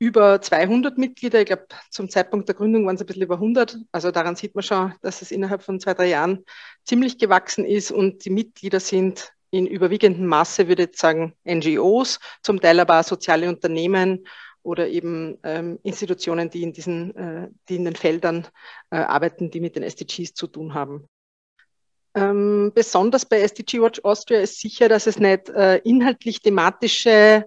über 0.00 0.40
200 0.40 0.98
Mitglieder. 0.98 1.40
Ich 1.40 1.46
glaube, 1.46 1.66
zum 1.90 2.08
Zeitpunkt 2.08 2.48
der 2.48 2.56
Gründung 2.56 2.86
waren 2.86 2.96
es 2.96 3.02
ein 3.02 3.06
bisschen 3.06 3.22
über 3.22 3.34
100. 3.34 3.78
Also 3.92 4.10
daran 4.10 4.34
sieht 4.34 4.54
man 4.54 4.64
schon, 4.64 4.94
dass 5.02 5.22
es 5.22 5.30
innerhalb 5.30 5.62
von 5.62 5.78
zwei, 5.78 5.94
drei 5.94 6.08
Jahren 6.08 6.44
ziemlich 6.84 7.18
gewachsen 7.18 7.66
ist 7.66 7.92
und 7.92 8.24
die 8.24 8.30
Mitglieder 8.30 8.80
sind 8.80 9.32
in 9.50 9.66
überwiegendem 9.66 10.26
Maße, 10.26 10.68
würde 10.68 10.84
ich 10.84 10.96
sagen, 10.96 11.34
NGOs, 11.44 12.18
zum 12.42 12.60
Teil 12.60 12.80
aber 12.80 13.00
auch 13.00 13.04
soziale 13.04 13.48
Unternehmen 13.48 14.26
oder 14.62 14.88
eben 14.88 15.38
ähm, 15.42 15.78
Institutionen, 15.82 16.48
die 16.48 16.62
in 16.62 16.72
diesen, 16.72 17.14
äh, 17.16 17.48
die 17.68 17.76
in 17.76 17.84
den 17.84 17.96
Feldern 17.96 18.48
äh, 18.90 18.96
arbeiten, 18.96 19.50
die 19.50 19.60
mit 19.60 19.76
den 19.76 19.82
SDGs 19.82 20.32
zu 20.32 20.46
tun 20.46 20.72
haben. 20.72 21.06
Ähm, 22.14 22.72
besonders 22.74 23.26
bei 23.26 23.40
SDG 23.40 23.80
Watch 23.80 24.00
Austria 24.02 24.40
ist 24.40 24.60
sicher, 24.60 24.88
dass 24.88 25.06
es 25.06 25.18
nicht 25.18 25.50
äh, 25.50 25.76
inhaltlich 25.78 26.40
thematische 26.40 27.46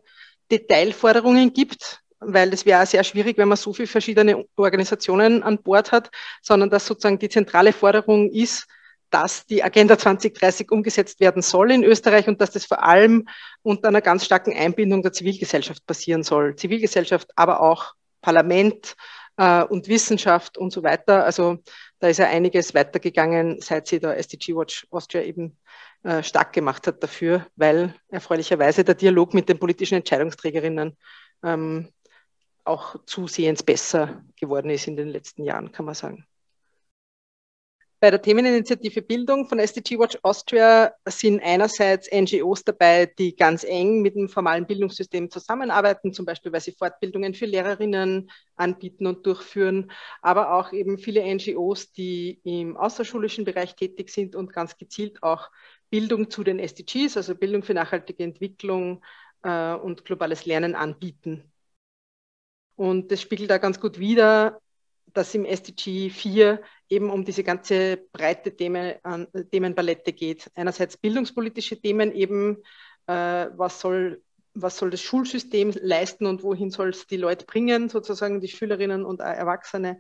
Detailforderungen 0.52 1.54
gibt, 1.54 2.03
weil 2.26 2.54
es 2.54 2.66
wäre 2.66 2.86
sehr 2.86 3.04
schwierig, 3.04 3.38
wenn 3.38 3.48
man 3.48 3.58
so 3.58 3.74
viele 3.74 3.88
verschiedene 3.88 4.46
Organisationen 4.56 5.44
an 5.44 5.62
Bord 5.62 5.92
hat, 5.92 6.12
sondern 6.42 6.70
dass 6.70 6.86
sozusagen 6.86 7.20
die 7.20 7.30
zentrale 7.30 7.74
Forderung 7.74 8.30
ist, 8.30 8.68
dass 9.10 9.46
die 9.46 9.64
Agenda 9.64 9.98
2030 9.98 10.72
umgesetzt 10.72 11.20
werden 11.20 11.44
soll 11.44 11.72
in 11.72 11.84
Österreich 11.84 12.28
und 12.28 12.42
dass 12.42 12.52
das 12.52 12.66
vor 12.66 12.84
allem 12.84 13.28
unter 13.62 13.90
einer 13.90 14.02
ganz 14.02 14.26
starken 14.26 14.54
Einbindung 14.58 15.04
der 15.04 15.14
Zivilgesellschaft 15.14 15.86
passieren 15.86 16.24
soll. 16.24 16.56
Zivilgesellschaft, 16.56 17.30
aber 17.36 17.62
auch 17.62 17.94
Parlament 18.22 18.96
äh, 19.38 19.64
und 19.64 19.88
Wissenschaft 19.88 20.58
und 20.58 20.72
so 20.72 20.82
weiter. 20.82 21.26
Also 21.26 21.60
da 22.00 22.08
ist 22.08 22.18
ja 22.18 22.28
einiges 22.28 22.74
weitergegangen, 22.74 23.62
seit 23.62 23.88
sie 23.88 24.00
der 24.00 24.18
SDG 24.18 24.56
Watch 24.56 24.88
Austria 24.90 25.22
eben 25.22 25.58
äh, 26.04 26.24
stark 26.24 26.52
gemacht 26.54 26.88
hat 26.88 27.04
dafür, 27.04 27.46
weil 27.56 27.94
erfreulicherweise 28.10 28.84
der 28.84 28.96
Dialog 28.96 29.34
mit 29.34 29.48
den 29.48 29.60
politischen 29.60 29.96
Entscheidungsträgerinnen 29.96 30.98
ähm, 31.44 31.90
auch 32.66 32.96
zusehends 33.06 33.64
besser 33.64 34.24
geworden 34.40 34.70
ist 34.70 34.88
in 34.88 34.96
den 34.96 35.10
letzten 35.10 35.44
Jahren, 35.44 35.72
kann 35.72 35.86
man 35.86 35.96
sagen. 35.96 36.26
Bei 38.04 38.12
der 38.12 38.22
Themeninitiative 38.22 39.02
Bildung 39.02 39.48
von 39.48 39.60
SDG 39.60 39.98
Watch 39.98 40.18
Austria 40.24 40.94
sind 41.08 41.42
einerseits 41.42 42.12
NGOs 42.12 42.66
dabei, 42.66 43.06
die 43.06 43.34
ganz 43.34 43.64
eng 43.64 44.02
mit 44.02 44.16
dem 44.16 44.28
formalen 44.28 44.68
Bildungssystem 44.68 45.32
zusammenarbeiten, 45.32 46.12
zum 46.12 46.26
Beispiel 46.26 46.52
weil 46.52 46.60
sie 46.60 46.74
Fortbildungen 46.74 47.34
für 47.34 47.46
Lehrerinnen 47.46 48.30
anbieten 48.58 49.08
und 49.08 49.26
durchführen, 49.26 49.90
aber 50.22 50.54
auch 50.54 50.74
eben 50.74 50.98
viele 50.98 51.24
NGOs, 51.24 51.94
die 51.94 52.42
im 52.44 52.76
außerschulischen 52.76 53.46
Bereich 53.46 53.74
tätig 53.78 54.10
sind 54.10 54.36
und 54.36 54.52
ganz 54.52 54.78
gezielt 54.78 55.24
auch 55.24 55.50
Bildung 55.90 56.30
zu 56.30 56.44
den 56.44 56.60
SDGs, 56.60 57.16
also 57.16 57.36
Bildung 57.36 57.64
für 57.64 57.74
nachhaltige 57.74 58.26
Entwicklung 58.26 59.02
äh, 59.44 59.76
und 59.76 60.04
globales 60.04 60.46
Lernen 60.46 60.76
anbieten. 60.76 61.53
Und 62.76 63.12
das 63.12 63.22
spiegelt 63.22 63.50
da 63.50 63.58
ganz 63.58 63.80
gut 63.80 64.00
wider, 64.00 64.60
dass 65.14 65.36
im 65.36 65.46
SDG 65.46 66.10
4 66.10 66.62
eben 66.90 67.10
um 67.12 67.24
diese 67.24 67.44
ganze 67.44 67.98
breite 68.12 68.56
Themen, 68.56 68.96
Themenpalette 69.52 70.14
geht. 70.14 70.50
Einerseits 70.56 70.98
bildungspolitische 70.98 71.80
Themen 71.80 72.12
eben, 72.12 72.58
äh, 73.08 73.48
was 73.56 73.80
soll 73.80 74.22
was 74.56 74.78
soll 74.78 74.92
das 74.92 75.02
Schulsystem 75.02 75.74
leisten 75.82 76.26
und 76.26 76.44
wohin 76.44 76.70
soll 76.70 76.90
es 76.90 77.08
die 77.08 77.18
Leute 77.18 77.46
bringen, 77.46 77.90
sozusagen 77.90 78.40
die 78.40 78.48
Schülerinnen 78.48 79.04
und 79.04 79.20
Erwachsene. 79.20 80.00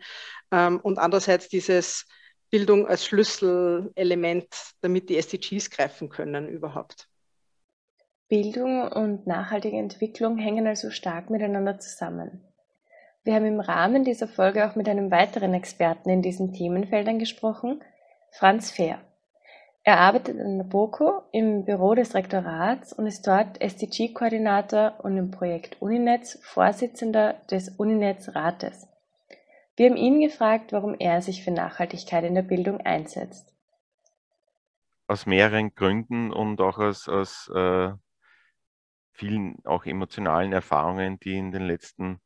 Ähm, 0.51 0.80
und 0.80 1.00
andererseits 1.00 1.50
dieses 1.50 2.06
Bildung 2.51 2.88
als 2.88 3.06
Schlüsselelement, 3.06 4.48
damit 4.82 5.10
die 5.10 5.18
SDGs 5.18 5.72
greifen 5.72 6.10
können 6.10 6.48
überhaupt. 6.48 7.10
Bildung 8.30 8.88
und 8.92 9.27
nachhaltige 9.27 9.77
Entwicklung 9.77 10.38
hängen 10.38 10.68
also 10.68 10.92
stark 10.92 11.30
miteinander 11.30 11.80
zusammen. 11.80 12.42
Wir 13.25 13.36
haben 13.36 13.46
im 13.46 13.62
Rahmen 13.62 14.03
dieser 14.03 14.27
Folge 14.27 14.68
auch 14.68 14.75
mit 14.75 14.89
einem 14.89 15.10
weiteren 15.10 15.53
Experten 15.53 16.10
in 16.10 16.22
diesen 16.22 16.51
Themenfeldern 16.51 17.20
gesprochen, 17.20 17.82
Franz 18.32 18.70
Fehr. 18.70 19.00
Er 19.86 20.00
arbeitet 20.00 20.39
an 20.42 20.58
der 20.58 20.65
BOKO 20.65 21.24
im 21.32 21.63
Büro 21.63 21.96
des 21.96 22.15
Rektorats 22.15 22.92
und 22.92 23.08
ist 23.08 23.25
dort 23.25 23.62
SDG-Koordinator 23.62 24.96
und 25.03 25.18
im 25.18 25.32
Projekt 25.32 25.82
Uninetz 25.82 26.38
Vorsitzender 26.44 27.36
des 27.50 27.70
Uninetz-Rates. 27.70 28.89
Wir 29.77 29.89
haben 29.89 29.98
ihn 29.98 30.20
gefragt, 30.20 30.74
warum 30.74 30.94
er 31.00 31.22
sich 31.22 31.46
für 31.46 31.51
Nachhaltigkeit 31.51 32.25
in 32.25 32.36
der 32.36 32.42
Bildung 32.42 32.82
einsetzt. 32.82 33.53
Aus 35.08 35.25
mehreren 35.25 35.74
Gründen 35.75 36.34
und 36.34 36.60
auch 36.60 36.77
aus, 36.77 37.08
aus 37.08 37.50
äh, 37.56 37.92
vielen 39.12 39.65
auch 39.65 39.86
emotionalen 39.86 40.51
Erfahrungen, 40.51 41.20
die 41.20 41.38
in 41.38 41.51
den 41.51 41.63
letzten 41.63 42.20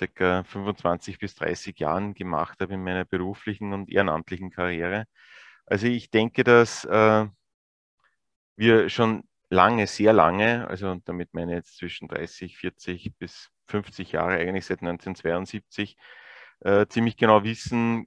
circa 0.00 0.44
25 0.44 1.18
bis 1.18 1.34
30 1.34 1.78
Jahren 1.78 2.14
gemacht 2.14 2.60
habe 2.60 2.74
in 2.74 2.82
meiner 2.82 3.04
beruflichen 3.04 3.72
und 3.72 3.90
ehrenamtlichen 3.90 4.50
Karriere. 4.50 5.06
Also 5.66 5.86
ich 5.86 6.10
denke, 6.10 6.44
dass 6.44 6.84
äh, 6.86 7.26
wir 8.56 8.88
schon 8.88 9.24
lange, 9.50 9.86
sehr 9.86 10.12
lange, 10.12 10.66
also 10.68 10.96
damit 11.04 11.34
meine 11.34 11.52
ich 11.52 11.56
jetzt 11.58 11.76
zwischen 11.78 12.08
30, 12.08 12.56
40 12.58 13.12
bis 13.18 13.50
50 13.68 14.12
Jahre, 14.12 14.34
eigentlich 14.38 14.66
seit 14.66 14.80
1972, 14.80 15.96
äh, 16.60 16.86
ziemlich 16.88 17.16
genau 17.16 17.44
wissen, 17.44 18.06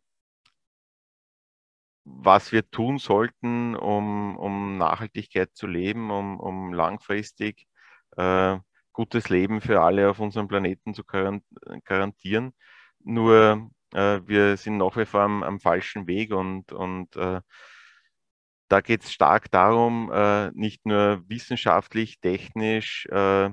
was 2.06 2.52
wir 2.52 2.70
tun 2.70 2.98
sollten, 2.98 3.76
um, 3.76 4.38
um 4.38 4.78
Nachhaltigkeit 4.78 5.56
zu 5.56 5.68
leben, 5.68 6.12
um, 6.12 6.40
um 6.40 6.74
langfristig 6.74 7.66
äh, 8.18 8.58
gutes 8.94 9.30
Leben 9.30 9.62
für 9.62 9.82
alle 9.82 10.10
auf 10.10 10.20
unserem 10.20 10.48
Planeten 10.48 10.94
zu 10.94 11.04
garantieren. 11.04 12.54
Nur 13.04 13.70
äh, 13.94 14.22
wir 14.26 14.58
sind 14.58 14.78
nach 14.78 14.96
wie 14.98 15.06
vor 15.06 15.22
am, 15.22 15.44
am 15.44 15.60
falschen 15.60 16.08
Weg 16.08 16.34
und, 16.34 16.72
und 16.72 17.16
äh, 17.16 17.42
da 18.70 18.82
geht 18.82 19.04
es 19.04 19.14
stark 19.14 19.52
darum, 19.52 20.12
äh, 20.14 20.52
nicht 20.52 20.86
nur 20.86 21.24
wissenschaftlich, 21.28 22.20
technisch, 22.22 23.06
äh, 23.08 23.50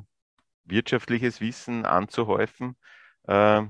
wirtschaftliches 0.65 1.41
Wissen 1.41 1.85
anzuhäufen, 1.85 2.77
äh, 3.25 3.63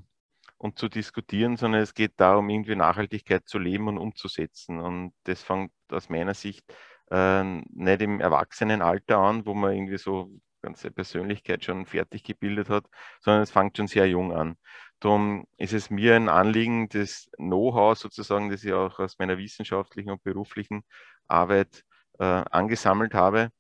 und 0.61 0.79
zu 0.79 0.89
diskutieren, 0.91 1.57
sondern 1.57 1.81
es 1.81 1.95
geht 1.95 2.13
darum, 2.19 2.51
irgendwie 2.51 2.77
Nachhaltigkeit 2.77 3.49
zu 3.49 3.59
leben 3.59 3.89
und 3.89 3.97
umzusetzen. 3.99 4.79
Und 4.79 5.15
das 5.25 5.43
fängt 5.43 5.73
aus 5.91 6.11
meiner 6.11 6.35
Sicht 6.35 6.65
äh, 7.11 7.43
nicht 7.45 8.03
im 8.03 8.21
Erwachsenenalter 8.21 9.19
an, 9.19 9.47
wo 9.47 9.55
man 9.55 9.73
irgendwie 9.75 9.97
so 9.99 10.31
ganze 10.61 10.91
Persönlichkeit 10.91 11.65
schon 11.65 11.87
fertig 11.87 12.25
gebildet 12.25 12.69
hat, 12.69 12.85
sondern 13.21 13.43
es 13.43 13.51
fängt 13.51 13.77
schon 13.77 13.87
sehr 13.89 14.09
jung 14.09 14.33
an. 14.33 14.57
Darum 15.01 15.47
ist 15.57 15.73
es 15.73 15.91
mir 15.91 16.17
ein 16.17 16.29
Anliegen, 16.29 16.89
das 16.89 17.31
Know-how 17.37 17.97
sozusagen, 17.97 18.51
das 18.51 18.65
ich 18.65 18.73
auch 18.73 18.99
aus 18.99 19.19
meiner 19.19 19.39
wissenschaftlichen 19.39 20.11
und 20.11 20.23
beruflichen 20.23 20.83
Arbeit 21.29 21.85
äh, 22.19 22.25
angesammelt 22.25 23.15
habe, 23.15 23.51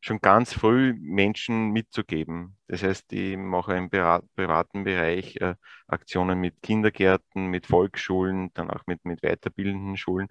schon 0.00 0.20
ganz 0.20 0.52
früh 0.52 0.94
Menschen 1.00 1.70
mitzugeben. 1.70 2.58
Das 2.68 2.82
heißt, 2.82 3.12
ich 3.12 3.36
mache 3.36 3.76
im 3.76 3.88
privaten 3.88 4.84
Bereich 4.84 5.36
äh, 5.36 5.54
Aktionen 5.86 6.40
mit 6.40 6.60
Kindergärten, 6.62 7.46
mit 7.46 7.66
Volksschulen, 7.66 8.52
dann 8.54 8.70
auch 8.70 8.82
mit, 8.86 9.04
mit 9.04 9.22
weiterbildenden 9.22 9.96
Schulen. 9.96 10.28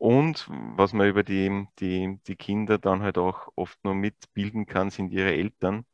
Und 0.00 0.48
was 0.50 0.94
man 0.94 1.08
über 1.08 1.22
die, 1.24 1.66
die, 1.78 2.18
die 2.26 2.36
Kinder 2.36 2.78
dann 2.78 3.02
halt 3.02 3.18
auch 3.18 3.48
oft 3.56 3.78
nur 3.84 3.94
mitbilden 3.94 4.66
kann, 4.66 4.90
sind 4.90 5.12
ihre 5.12 5.32
Eltern, 5.34 5.84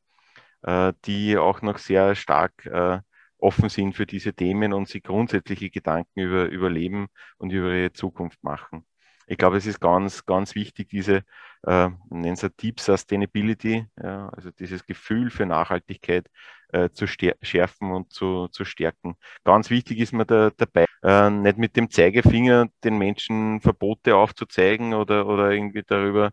äh, 0.63 0.93
die 1.07 1.37
auch 1.39 1.63
noch 1.63 1.79
sehr 1.79 2.15
stark 2.15 2.67
äh, 2.67 3.01
offen 3.39 3.69
sind 3.71 3.95
für 3.95 4.07
diese 4.07 4.35
Themen 4.35 4.73
und 4.75 4.89
sich 4.89 5.03
grundsätzliche 5.03 5.71
Gedanken 5.71 6.21
über, 6.21 6.47
über 6.47 6.71
Leben 6.71 7.09
und 7.39 7.53
über 7.53 7.73
ihre 7.75 7.93
Zukunft 7.93 8.43
machen 8.45 8.87
ich 9.27 9.39
glaube, 9.39 9.57
es 9.57 9.67
ist 9.67 9.81
ganz, 9.81 10.25
ganz 10.25 10.55
wichtig, 10.55 10.89
diese, 10.89 11.23
äh, 11.63 11.91
nennen 12.11 12.35
es 12.35 12.47
Deep 12.61 12.81
Sustainability, 12.81 13.87
ja, 14.01 14.29
also 14.31 14.51
dieses 14.53 14.87
Gefühl 14.87 15.31
für 15.31 15.47
Nachhaltigkeit 15.47 16.29
äh, 16.69 16.91
zu 16.91 17.07
schärfen 17.09 17.91
und 17.93 18.13
zu, 18.13 18.49
zu 18.49 18.65
stärken. 18.65 19.17
Ganz 19.45 19.71
wichtig 19.71 19.99
ist 19.99 20.13
mir 20.13 20.27
da, 20.27 20.51
dabei, 20.57 20.87
äh, 21.07 21.31
nicht 21.31 21.59
mit 21.59 21.77
dem 21.77 21.91
Zeigefinger 21.91 22.69
den 22.85 22.99
Menschen 22.99 23.61
Verbote 23.61 24.17
aufzuzeigen 24.17 24.93
oder, 24.95 25.27
oder 25.27 25.53
irgendwie 25.53 25.85
darüber 25.87 26.31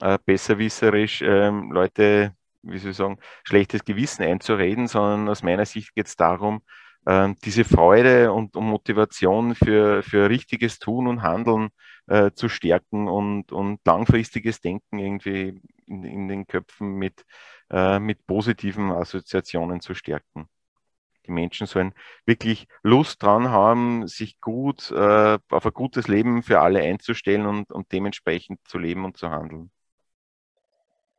äh, 0.00 0.18
besserwisserisch 0.24 1.22
ähm, 1.22 1.70
Leute, 1.72 2.34
wie 2.62 2.78
soll 2.78 2.90
ich 2.90 2.96
sagen, 2.96 3.18
schlechtes 3.44 3.84
Gewissen 3.84 4.24
einzureden, 4.24 4.88
sondern 4.88 5.28
aus 5.28 5.42
meiner 5.44 5.64
Sicht 5.66 5.94
geht 5.94 6.08
es 6.08 6.16
darum, 6.16 6.62
äh, 7.06 7.34
diese 7.44 7.64
Freude 7.64 8.32
und, 8.32 8.56
und, 8.56 8.64
Motivation 8.66 9.54
für, 9.54 10.02
für 10.02 10.28
richtiges 10.28 10.78
Tun 10.80 11.06
und 11.06 11.22
Handeln 11.22 11.68
äh, 12.08 12.32
zu 12.32 12.48
stärken 12.48 13.08
und, 13.08 13.52
und 13.52 13.80
langfristiges 13.86 14.60
Denken 14.60 14.98
irgendwie 14.98 15.60
in, 15.86 16.04
in 16.04 16.28
den 16.28 16.46
Köpfen 16.46 16.94
mit, 16.96 17.24
äh, 17.70 17.98
mit 18.00 18.26
positiven 18.26 18.90
Assoziationen 18.90 19.80
zu 19.80 19.94
stärken. 19.94 20.48
Die 21.26 21.32
Menschen 21.32 21.66
sollen 21.66 21.94
wirklich 22.26 22.66
Lust 22.82 23.22
dran 23.22 23.50
haben, 23.50 24.06
sich 24.06 24.40
gut 24.40 24.90
äh, 24.90 25.38
auf 25.50 25.66
ein 25.66 25.72
gutes 25.72 26.08
Leben 26.08 26.42
für 26.42 26.60
alle 26.60 26.80
einzustellen 26.80 27.46
und, 27.46 27.70
und 27.70 27.90
dementsprechend 27.92 28.60
zu 28.66 28.78
leben 28.78 29.04
und 29.04 29.16
zu 29.16 29.30
handeln. 29.30 29.70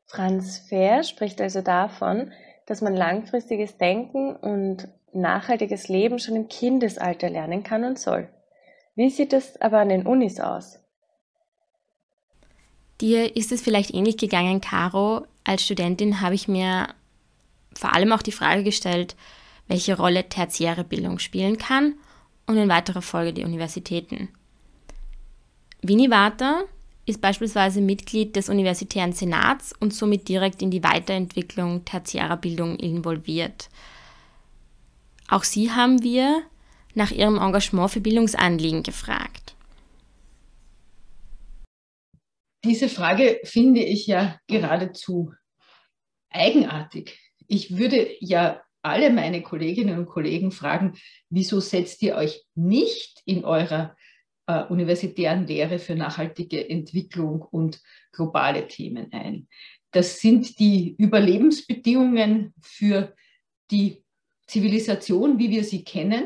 Franz 0.05 0.59
Fehr 0.59 1.03
spricht 1.03 1.41
also 1.41 1.61
davon, 1.61 2.31
dass 2.67 2.81
man 2.81 2.95
langfristiges 2.95 3.77
Denken 3.77 4.35
und 4.35 4.87
nachhaltiges 5.13 5.87
Leben 5.87 6.19
schon 6.19 6.35
im 6.35 6.47
Kindesalter 6.47 7.29
lernen 7.29 7.63
kann 7.63 7.83
und 7.83 7.99
soll. 7.99 8.29
Wie 8.95 9.09
sieht 9.09 9.33
es 9.33 9.59
aber 9.61 9.79
an 9.79 9.89
den 9.89 10.05
Unis 10.05 10.39
aus? 10.39 10.79
Dir 13.01 13.35
ist 13.35 13.51
es 13.51 13.61
vielleicht 13.61 13.93
ähnlich 13.93 14.17
gegangen, 14.17 14.61
Caro. 14.61 15.25
Als 15.43 15.63
Studentin 15.63 16.21
habe 16.21 16.35
ich 16.35 16.47
mir 16.47 16.87
vor 17.73 17.93
allem 17.93 18.13
auch 18.13 18.21
die 18.21 18.31
Frage 18.31 18.63
gestellt, 18.63 19.15
welche 19.67 19.97
Rolle 19.97 20.29
tertiäre 20.29 20.83
Bildung 20.83 21.19
spielen 21.19 21.57
kann 21.57 21.95
und 22.45 22.57
in 22.57 22.69
weiterer 22.69 23.01
Folge 23.01 23.33
die 23.33 23.43
Universitäten. 23.43 24.29
Vini 25.81 26.09
Vata 26.09 26.63
ist 27.05 27.21
beispielsweise 27.21 27.81
Mitglied 27.81 28.35
des 28.35 28.49
Universitären 28.49 29.13
Senats 29.13 29.73
und 29.79 29.93
somit 29.93 30.27
direkt 30.27 30.61
in 30.61 30.71
die 30.71 30.83
Weiterentwicklung 30.83 31.85
tertiärer 31.85 32.37
Bildung 32.37 32.77
involviert. 32.77 33.69
Auch 35.27 35.43
sie 35.43 35.71
haben 35.71 36.01
wir 36.01 36.43
nach 36.93 37.11
ihrem 37.11 37.37
Engagement 37.37 37.91
für 37.91 38.01
Bildungsanliegen 38.01 38.83
gefragt. 38.83 39.55
Diese 42.63 42.89
Frage 42.89 43.39
finde 43.43 43.83
ich 43.83 44.07
ja 44.07 44.39
geradezu 44.47 45.31
eigenartig. 46.31 47.19
Ich 47.47 47.77
würde 47.77 48.09
ja 48.19 48.64
alle 48.85 49.09
meine 49.09 49.41
Kolleginnen 49.41 49.97
und 49.97 50.05
Kollegen 50.05 50.51
fragen, 50.51 50.93
wieso 51.29 51.59
setzt 51.59 52.01
ihr 52.03 52.15
euch 52.15 52.45
nicht 52.53 53.21
in 53.25 53.43
eurer 53.43 53.95
äh, 54.47 54.63
universitären 54.63 55.47
Lehre 55.47 55.79
für 55.79 55.95
nachhaltige 55.95 56.69
Entwicklung 56.69 57.41
und 57.41 57.81
globale 58.11 58.67
Themen 58.67 59.11
ein? 59.11 59.47
Das 59.91 60.19
sind 60.19 60.59
die 60.59 60.95
Überlebensbedingungen 60.97 62.53
für 62.61 63.15
die 63.71 64.03
Zivilisation, 64.45 65.39
wie 65.39 65.49
wir 65.49 65.63
sie 65.63 65.83
kennen. 65.83 66.25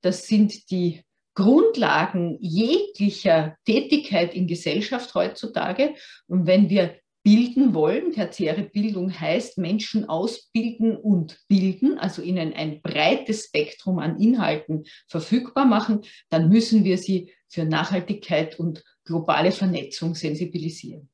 Das 0.00 0.26
sind 0.26 0.70
die 0.70 1.02
Grundlagen 1.34 2.38
jeglicher 2.40 3.56
Tätigkeit 3.66 4.34
in 4.34 4.46
Gesellschaft 4.46 5.14
heutzutage. 5.14 5.94
Und 6.26 6.46
wenn 6.46 6.70
wir 6.70 7.01
bilden 7.22 7.74
wollen, 7.74 8.12
tertiäre 8.12 8.62
Bildung 8.62 9.18
heißt 9.18 9.58
Menschen 9.58 10.08
ausbilden 10.08 10.96
und 10.96 11.40
bilden, 11.48 11.98
also 11.98 12.22
ihnen 12.22 12.52
ein 12.52 12.82
breites 12.82 13.46
Spektrum 13.46 13.98
an 13.98 14.18
Inhalten 14.18 14.84
verfügbar 15.08 15.64
machen, 15.64 16.02
dann 16.30 16.48
müssen 16.48 16.84
wir 16.84 16.98
sie 16.98 17.32
für 17.48 17.64
Nachhaltigkeit 17.64 18.58
und 18.58 18.82
globale 19.04 19.52
Vernetzung 19.52 20.14
sensibilisieren. 20.14 21.08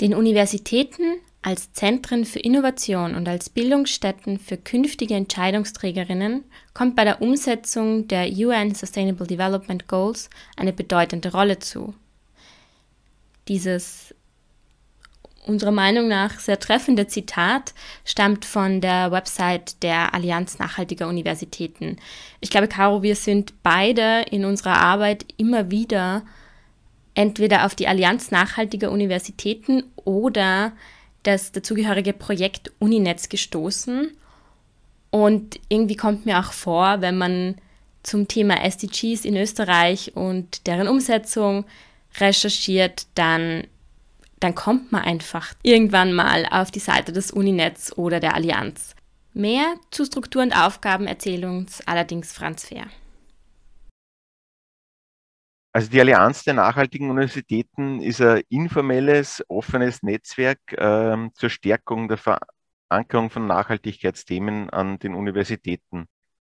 Den 0.00 0.14
Universitäten 0.14 1.20
als 1.42 1.72
Zentren 1.72 2.24
für 2.24 2.38
Innovation 2.38 3.14
und 3.14 3.26
als 3.26 3.48
Bildungsstätten 3.48 4.38
für 4.38 4.58
künftige 4.58 5.14
Entscheidungsträgerinnen 5.14 6.44
kommt 6.74 6.96
bei 6.96 7.04
der 7.04 7.22
Umsetzung 7.22 8.08
der 8.08 8.30
UN 8.30 8.74
Sustainable 8.74 9.26
Development 9.26 9.88
Goals 9.88 10.28
eine 10.56 10.72
bedeutende 10.72 11.32
Rolle 11.32 11.58
zu. 11.58 11.94
Dieses 13.48 14.14
unserer 15.46 15.70
Meinung 15.70 16.08
nach 16.08 16.38
sehr 16.38 16.60
treffende 16.60 17.06
Zitat 17.06 17.72
stammt 18.04 18.44
von 18.44 18.82
der 18.82 19.10
Website 19.10 19.82
der 19.82 20.12
Allianz 20.12 20.58
Nachhaltiger 20.58 21.08
Universitäten. 21.08 21.96
Ich 22.40 22.50
glaube, 22.50 22.68
Caro, 22.68 23.02
wir 23.02 23.16
sind 23.16 23.54
beide 23.62 24.26
in 24.30 24.44
unserer 24.44 24.78
Arbeit 24.78 25.24
immer 25.38 25.70
wieder 25.70 26.22
entweder 27.14 27.64
auf 27.64 27.74
die 27.74 27.88
Allianz 27.88 28.30
nachhaltiger 28.30 28.90
Universitäten 28.90 29.84
oder 29.96 30.72
das 31.22 31.52
dazugehörige 31.52 32.12
Projekt 32.12 32.72
Uninetz 32.78 33.28
gestoßen. 33.28 34.12
Und 35.10 35.60
irgendwie 35.68 35.96
kommt 35.96 36.26
mir 36.26 36.38
auch 36.38 36.52
vor, 36.52 37.00
wenn 37.00 37.18
man 37.18 37.56
zum 38.02 38.28
Thema 38.28 38.62
SDGs 38.64 39.24
in 39.24 39.36
Österreich 39.36 40.12
und 40.14 40.66
deren 40.66 40.88
Umsetzung 40.88 41.64
recherchiert, 42.18 43.06
dann, 43.14 43.64
dann 44.40 44.54
kommt 44.54 44.92
man 44.92 45.02
einfach 45.02 45.52
irgendwann 45.62 46.12
mal 46.12 46.46
auf 46.50 46.70
die 46.70 46.78
Seite 46.78 47.12
des 47.12 47.30
Uninetz 47.30 47.92
oder 47.96 48.20
der 48.20 48.34
Allianz. 48.34 48.94
Mehr 49.32 49.74
zu 49.90 50.04
Struktur 50.04 50.42
und 50.42 50.52
Aufgaben 50.52 51.06
allerdings 51.86 52.32
Franz 52.32 52.64
Fehr. 52.64 52.86
Also 55.72 55.90
die 55.90 56.00
Allianz 56.00 56.42
der 56.44 56.54
nachhaltigen 56.54 57.10
Universitäten 57.10 58.00
ist 58.00 58.20
ein 58.20 58.42
informelles, 58.48 59.44
offenes 59.48 60.02
Netzwerk 60.02 60.58
ähm, 60.76 61.30
zur 61.34 61.48
Stärkung 61.50 62.08
der 62.08 62.18
Verankerung 62.18 63.30
von 63.30 63.46
Nachhaltigkeitsthemen 63.46 64.70
an 64.70 64.98
den 64.98 65.14
Universitäten. 65.14 66.06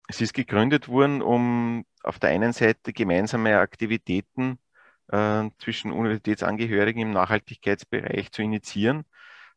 Es 0.08 0.20
ist 0.20 0.34
gegründet 0.34 0.88
worden, 0.88 1.22
um 1.22 1.84
auf 2.04 2.18
der 2.20 2.30
einen 2.30 2.52
Seite 2.54 2.92
gemeinsame 2.94 3.58
Aktivitäten 3.58 4.58
äh, 5.08 5.50
zwischen 5.58 5.92
Universitätsangehörigen 5.92 7.02
im 7.02 7.12
Nachhaltigkeitsbereich 7.12 8.32
zu 8.32 8.42
initiieren, 8.42 9.04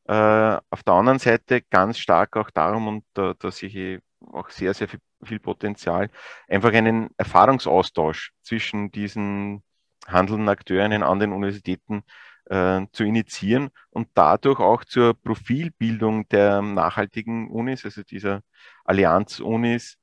Äh, 0.08 0.60
auf 0.70 0.84
der 0.84 0.94
anderen 0.96 1.20
Seite 1.20 1.62
ganz 1.64 1.98
stark 2.00 2.38
auch 2.38 2.52
darum, 2.52 2.88
und 2.88 3.06
da, 3.14 3.34
da 3.40 3.52
sehe 3.52 3.70
ich 3.70 4.04
auch 4.34 4.50
sehr, 4.50 4.74
sehr 4.74 4.88
viel, 4.88 5.00
viel 5.26 5.40
Potenzial, 5.40 6.10
einfach 6.48 6.74
einen 6.74 7.10
Erfahrungsaustausch 7.18 8.32
zwischen 8.42 8.92
diesen 8.92 9.64
handelnden 10.08 10.50
Akteuren 10.50 11.04
an 11.04 11.20
den 11.20 11.32
Universitäten 11.34 12.04
äh, 12.46 12.86
zu 12.92 13.04
initiieren 13.04 13.70
und 13.90 14.10
dadurch 14.14 14.60
auch 14.60 14.84
zur 14.86 15.14
Profilbildung 15.16 16.28
der 16.30 16.62
nachhaltigen 16.62 17.50
Unis, 17.50 17.86
also 17.86 18.04
dieser 18.04 18.42
Allianz-Unis 18.86 19.98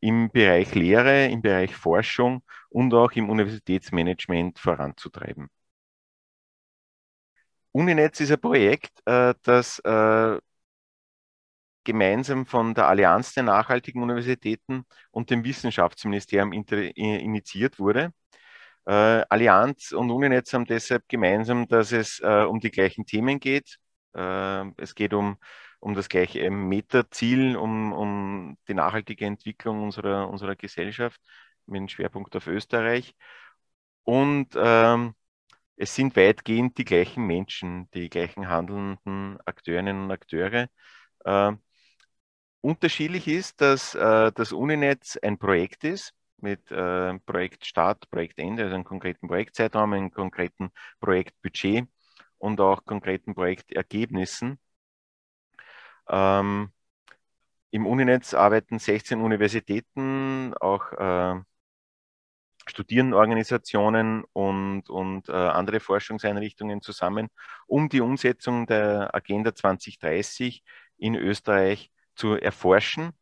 im 0.00 0.30
Bereich 0.30 0.74
Lehre, 0.74 1.26
im 1.26 1.42
Bereich 1.42 1.74
Forschung 1.74 2.42
und 2.70 2.94
auch 2.94 3.12
im 3.12 3.30
Universitätsmanagement 3.30 4.58
voranzutreiben. 4.58 5.48
Uninetz 7.72 8.20
ist 8.20 8.32
ein 8.32 8.40
Projekt, 8.40 9.02
äh, 9.06 9.34
das 9.42 9.78
äh, 9.80 10.38
gemeinsam 11.88 12.44
von 12.44 12.74
der 12.74 12.86
Allianz 12.86 13.32
der 13.32 13.44
nachhaltigen 13.44 14.02
Universitäten 14.02 14.84
und 15.10 15.30
dem 15.30 15.42
Wissenschaftsministerium 15.42 16.52
initiiert 16.52 17.78
wurde. 17.78 18.12
Äh, 18.86 19.24
Allianz 19.30 19.92
und 19.92 20.10
Uninetz 20.10 20.52
haben 20.52 20.66
deshalb 20.66 21.08
gemeinsam, 21.08 21.66
dass 21.66 21.92
es 21.92 22.20
äh, 22.20 22.44
um 22.44 22.60
die 22.60 22.70
gleichen 22.70 23.06
Themen 23.06 23.40
geht. 23.40 23.78
Äh, 24.14 24.64
es 24.76 24.94
geht 24.94 25.14
um, 25.14 25.38
um 25.80 25.94
das 25.94 26.10
gleiche 26.10 26.50
Metaziel, 26.50 27.56
um, 27.56 27.94
um 27.94 28.58
die 28.68 28.74
nachhaltige 28.74 29.24
Entwicklung 29.24 29.82
unserer, 29.82 30.28
unserer 30.28 30.56
Gesellschaft 30.56 31.20
mit 31.64 31.78
einem 31.78 31.88
Schwerpunkt 31.88 32.36
auf 32.36 32.46
Österreich. 32.48 33.14
Und 34.04 34.48
ähm, 34.56 35.14
es 35.76 35.94
sind 35.94 36.16
weitgehend 36.16 36.76
die 36.76 36.84
gleichen 36.84 37.26
Menschen, 37.26 37.88
die 37.94 38.10
gleichen 38.10 38.48
handelnden 38.48 39.38
Akteurinnen 39.46 40.02
und 40.04 40.10
Akteure. 40.10 40.68
Unterschiedlich 42.60 43.28
ist, 43.28 43.60
dass 43.60 43.94
äh, 43.94 44.32
das 44.32 44.52
Uninetz 44.52 45.16
ein 45.22 45.38
Projekt 45.38 45.84
ist, 45.84 46.14
mit 46.40 46.70
äh, 46.70 47.18
Projektstart, 47.20 48.10
Projektende, 48.10 48.64
also 48.64 48.74
einem 48.74 48.84
konkreten 48.84 49.28
Projektzeitraum, 49.28 49.92
einem 49.92 50.10
konkreten 50.10 50.70
Projektbudget 51.00 51.88
und 52.38 52.60
auch 52.60 52.84
konkreten 52.84 53.34
Projektergebnissen. 53.34 54.58
Ähm, 56.08 56.72
Im 57.70 57.86
Uninetz 57.86 58.34
arbeiten 58.34 58.78
16 58.78 59.20
Universitäten, 59.20 60.54
auch 60.60 60.92
äh, 60.92 61.40
Studierendenorganisationen 62.66 64.24
und, 64.32 64.90
und 64.90 65.28
äh, 65.28 65.32
andere 65.32 65.80
Forschungseinrichtungen 65.80 66.82
zusammen, 66.82 67.28
um 67.66 67.88
die 67.88 68.00
Umsetzung 68.00 68.66
der 68.66 69.14
Agenda 69.14 69.54
2030 69.54 70.62
in 70.98 71.14
Österreich 71.14 71.90
zu 72.18 72.34
erforschen 72.34 73.12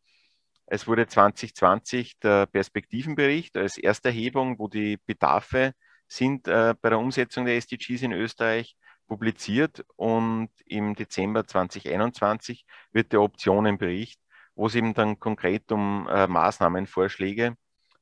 es 0.66 0.88
wurde 0.88 1.06
2020 1.06 2.18
der 2.18 2.46
Perspektivenbericht 2.46 3.56
als 3.56 3.78
Ersterhebung, 3.78 4.59
wo 4.59 4.66
die 4.68 4.98
Bedarfe 5.06 5.74
sind 6.09 6.48
äh, 6.48 6.74
bei 6.80 6.90
der 6.90 6.98
Umsetzung 6.98 7.46
der 7.46 7.56
SDGs 7.56 8.02
in 8.02 8.12
Österreich 8.12 8.76
publiziert 9.06 9.85
und 9.94 10.50
im 10.64 10.96
Dezember 10.96 11.46
2021 11.46 12.66
wird 12.92 13.12
der 13.12 13.22
Optionenbericht, 13.22 14.20
wo 14.56 14.66
es 14.66 14.74
eben 14.74 14.92
dann 14.92 15.20
konkret 15.20 15.70
um 15.70 16.09
äh, 16.09 16.26
Maßnahmenvorschläge 16.26 17.56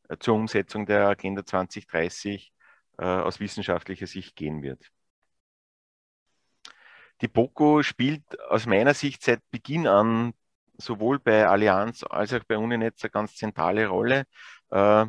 äh, 0.09 0.17
zur 0.19 0.35
Umsetzung 0.37 0.87
der 0.87 1.07
Agenda 1.09 1.45
2030 1.45 2.51
äh, 2.97 3.05
aus 3.05 3.41
wissenschaftlicher 3.41 4.07
Sicht 4.07 4.37
gehen 4.37 4.63
wird. 4.63 4.91
Die 7.21 7.29
BOKO 7.29 7.83
spielt 7.83 8.41
aus 8.49 8.65
meiner 8.67 8.95
Sicht 8.95 9.23
seit 9.23 9.41
Beginn 9.51 9.87
an 9.87 10.33
sowohl 10.79 11.19
bei 11.21 11.47
Allianz 11.47 12.05
als 12.09 12.33
auch 12.33 12.45
bei 12.45 12.59
Uninetz 12.59 13.03
eine 13.05 13.11
ganz 13.11 13.37
zentrale 13.37 13.87
Rolle. 13.89 14.25
Äh, 14.71 15.07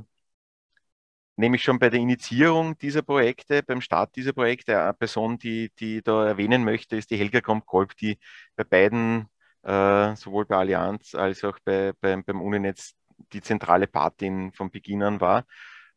nämlich 1.37 1.63
schon 1.63 1.79
bei 1.79 1.89
der 1.89 1.99
Initiierung 1.99 2.77
dieser 2.77 3.01
Projekte, 3.01 3.63
beim 3.63 3.81
Start 3.81 4.15
dieser 4.15 4.33
Projekte. 4.33 4.81
Eine 4.81 4.93
Person, 4.93 5.37
die, 5.37 5.71
die 5.79 6.01
da 6.01 6.25
erwähnen 6.27 6.63
möchte, 6.63 6.95
ist 6.97 7.11
die 7.11 7.17
Helga 7.17 7.41
Kromp-Kolb, 7.41 7.95
die 7.97 8.19
bei 8.55 8.63
beiden, 8.63 9.29
äh, 9.63 10.15
sowohl 10.15 10.45
bei 10.45 10.57
Allianz 10.57 11.15
als 11.15 11.43
auch 11.43 11.57
bei, 11.63 11.93
bei, 11.99 12.21
beim 12.21 12.41
Uninetz, 12.41 12.93
die 13.33 13.41
zentrale 13.41 13.87
Patin 13.87 14.51
von 14.53 14.71
Beginn 14.71 15.03
an 15.03 15.21
war. 15.21 15.45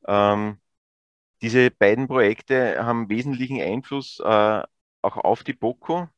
Ähm, 0.07 0.59
diese 1.43 1.71
beiden 1.71 2.09
Projekte 2.09 2.85
haben 2.85 3.09
wesentlichen 3.11 3.61
Einfluss 3.61 4.21
äh, 4.21 4.63
auch 5.03 5.17
auf 5.19 5.45
die 5.45 5.53
BOKO, 5.55 6.09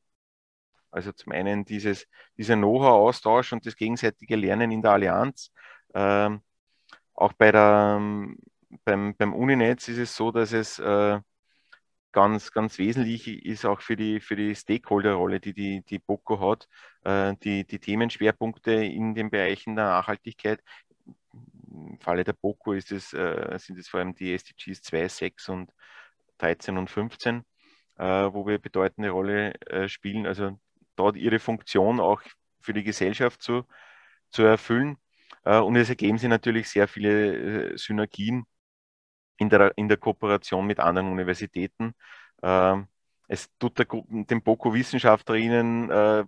also 0.90 1.12
zum 1.12 1.32
einen 1.32 1.64
dieses, 1.64 2.06
dieser 2.36 2.56
Know-how-Austausch 2.56 3.52
und 3.52 3.66
das 3.66 3.76
gegenseitige 3.76 4.36
Lernen 4.36 4.70
in 4.70 4.82
der 4.82 4.92
Allianz. 4.92 5.52
Ähm, 5.94 6.42
auch 7.14 7.32
bei 7.34 7.52
der, 7.52 8.00
beim, 8.84 9.14
beim 9.16 9.34
Uninetz 9.34 9.88
ist 9.88 9.98
es 9.98 10.16
so, 10.16 10.30
dass 10.30 10.52
es 10.52 10.78
äh, 10.78 11.20
ganz, 12.12 12.52
ganz 12.52 12.78
wesentlich 12.78 13.28
ist 13.44 13.64
auch 13.64 13.80
für 13.80 13.96
die, 13.96 14.20
für 14.20 14.36
die 14.36 14.54
Stakeholder-Rolle, 14.54 15.40
die, 15.40 15.54
die 15.54 15.82
die 15.82 15.98
BOKO 15.98 16.40
hat, 16.40 16.68
äh, 17.04 17.36
die, 17.42 17.66
die 17.66 17.78
Themenschwerpunkte 17.78 18.72
in 18.72 19.14
den 19.14 19.30
Bereichen 19.30 19.76
der 19.76 19.86
Nachhaltigkeit. 19.86 20.62
Im 21.70 21.98
Falle 22.00 22.24
der 22.24 22.32
BOKO 22.32 22.72
ist 22.72 22.92
es, 22.92 23.12
äh, 23.12 23.56
sind 23.58 23.78
es 23.78 23.88
vor 23.88 24.00
allem 24.00 24.14
die 24.14 24.32
SDGs 24.34 24.82
2, 24.82 25.08
6 25.08 25.48
und 25.50 25.72
13 26.38 26.78
und 26.78 26.90
15, 26.90 27.44
äh, 27.98 28.04
wo 28.04 28.46
wir 28.46 28.58
bedeutende 28.58 29.10
Rolle 29.10 29.54
äh, 29.66 29.88
spielen. 29.88 30.26
Also 30.26 30.58
dort 31.00 31.16
ihre 31.16 31.38
Funktion 31.38 31.98
auch 32.00 32.22
für 32.60 32.74
die 32.74 32.84
Gesellschaft 32.84 33.42
zu, 33.42 33.64
zu 34.30 34.42
erfüllen. 34.42 34.98
Äh, 35.44 35.58
und 35.58 35.76
es 35.76 35.88
ergeben 35.88 36.18
sich 36.18 36.28
natürlich 36.28 36.68
sehr 36.68 36.88
viele 36.88 37.72
äh, 37.72 37.78
Synergien 37.78 38.44
in 39.38 39.48
der, 39.50 39.76
in 39.76 39.88
der 39.88 39.96
Kooperation 39.98 40.66
mit 40.66 40.80
anderen 40.80 41.10
Universitäten. 41.10 41.94
Ähm, 42.42 42.88
es 43.28 43.48
tut 43.58 43.78
der, 43.78 43.86
den 44.08 44.42
BOKO-Wissenschaftlerinnen 44.42 45.90
äh, 45.90 46.24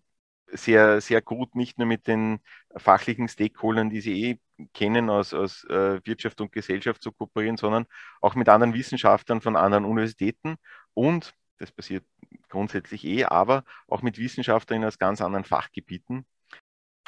sehr, 0.55 1.01
sehr 1.01 1.23
gut, 1.23 1.55
nicht 1.55 1.79
nur 1.79 1.87
mit 1.87 2.07
den 2.07 2.41
fachlichen 2.77 3.29
Stakeholdern, 3.29 3.91
die 3.91 4.01
sie 4.01 4.25
eh 4.25 4.41
kennen 4.75 5.11
aus, 5.11 5.33
aus 5.35 5.65
Wirtschaft 5.65 6.41
und 6.43 6.53
Gesellschaft 6.53 7.03
zu 7.03 7.11
kooperieren, 7.11 7.57
sondern 7.57 7.87
auch 8.21 8.35
mit 8.35 8.49
anderen 8.51 8.75
Wissenschaftlern 8.75 9.41
von 9.41 9.57
anderen 9.57 9.87
Universitäten 9.87 10.57
und 10.95 11.35
das 11.63 11.73
passiert 11.73 12.05
grundsätzlich 12.49 13.05
eh, 13.05 13.25
aber 13.25 13.65
auch 13.89 14.03
mit 14.03 14.19
Wissenschaftlern 14.19 14.85
aus 14.85 14.99
ganz 14.99 15.21
anderen 15.23 15.45
Fachgebieten. 15.45 16.27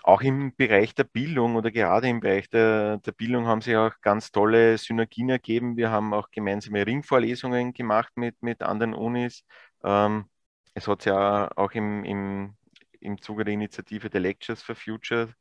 Auch 0.04 0.22
im 0.22 0.54
Bereich 0.56 0.94
der 0.94 1.04
Bildung 1.04 1.56
oder 1.56 1.70
gerade 1.70 2.08
im 2.08 2.20
Bereich 2.20 2.48
der, 2.50 2.98
der 2.98 3.12
Bildung 3.12 3.46
haben 3.46 3.62
sich 3.62 3.76
auch 3.76 3.92
ganz 4.02 4.32
tolle 4.32 4.78
Synergien 4.78 5.30
ergeben. 5.30 5.76
Wir 5.76 5.90
haben 5.90 6.14
auch 6.14 6.30
gemeinsame 6.30 6.86
Ringvorlesungen 6.86 7.72
gemacht 7.72 8.12
mit, 8.16 8.42
mit 8.42 8.62
anderen 8.62 8.94
Unis. 8.94 9.44
Ähm, 9.82 10.26
es 10.74 10.88
hat 10.88 11.04
ja 11.06 11.50
auch 11.56 11.72
im, 11.72 12.04
im, 12.04 12.56
im 13.00 13.20
Zuge 13.22 13.44
der 13.44 13.54
Initiative 13.54 14.10
der 14.10 14.20
Lectures 14.20 14.62
for 14.62 14.76
Future 14.76 15.34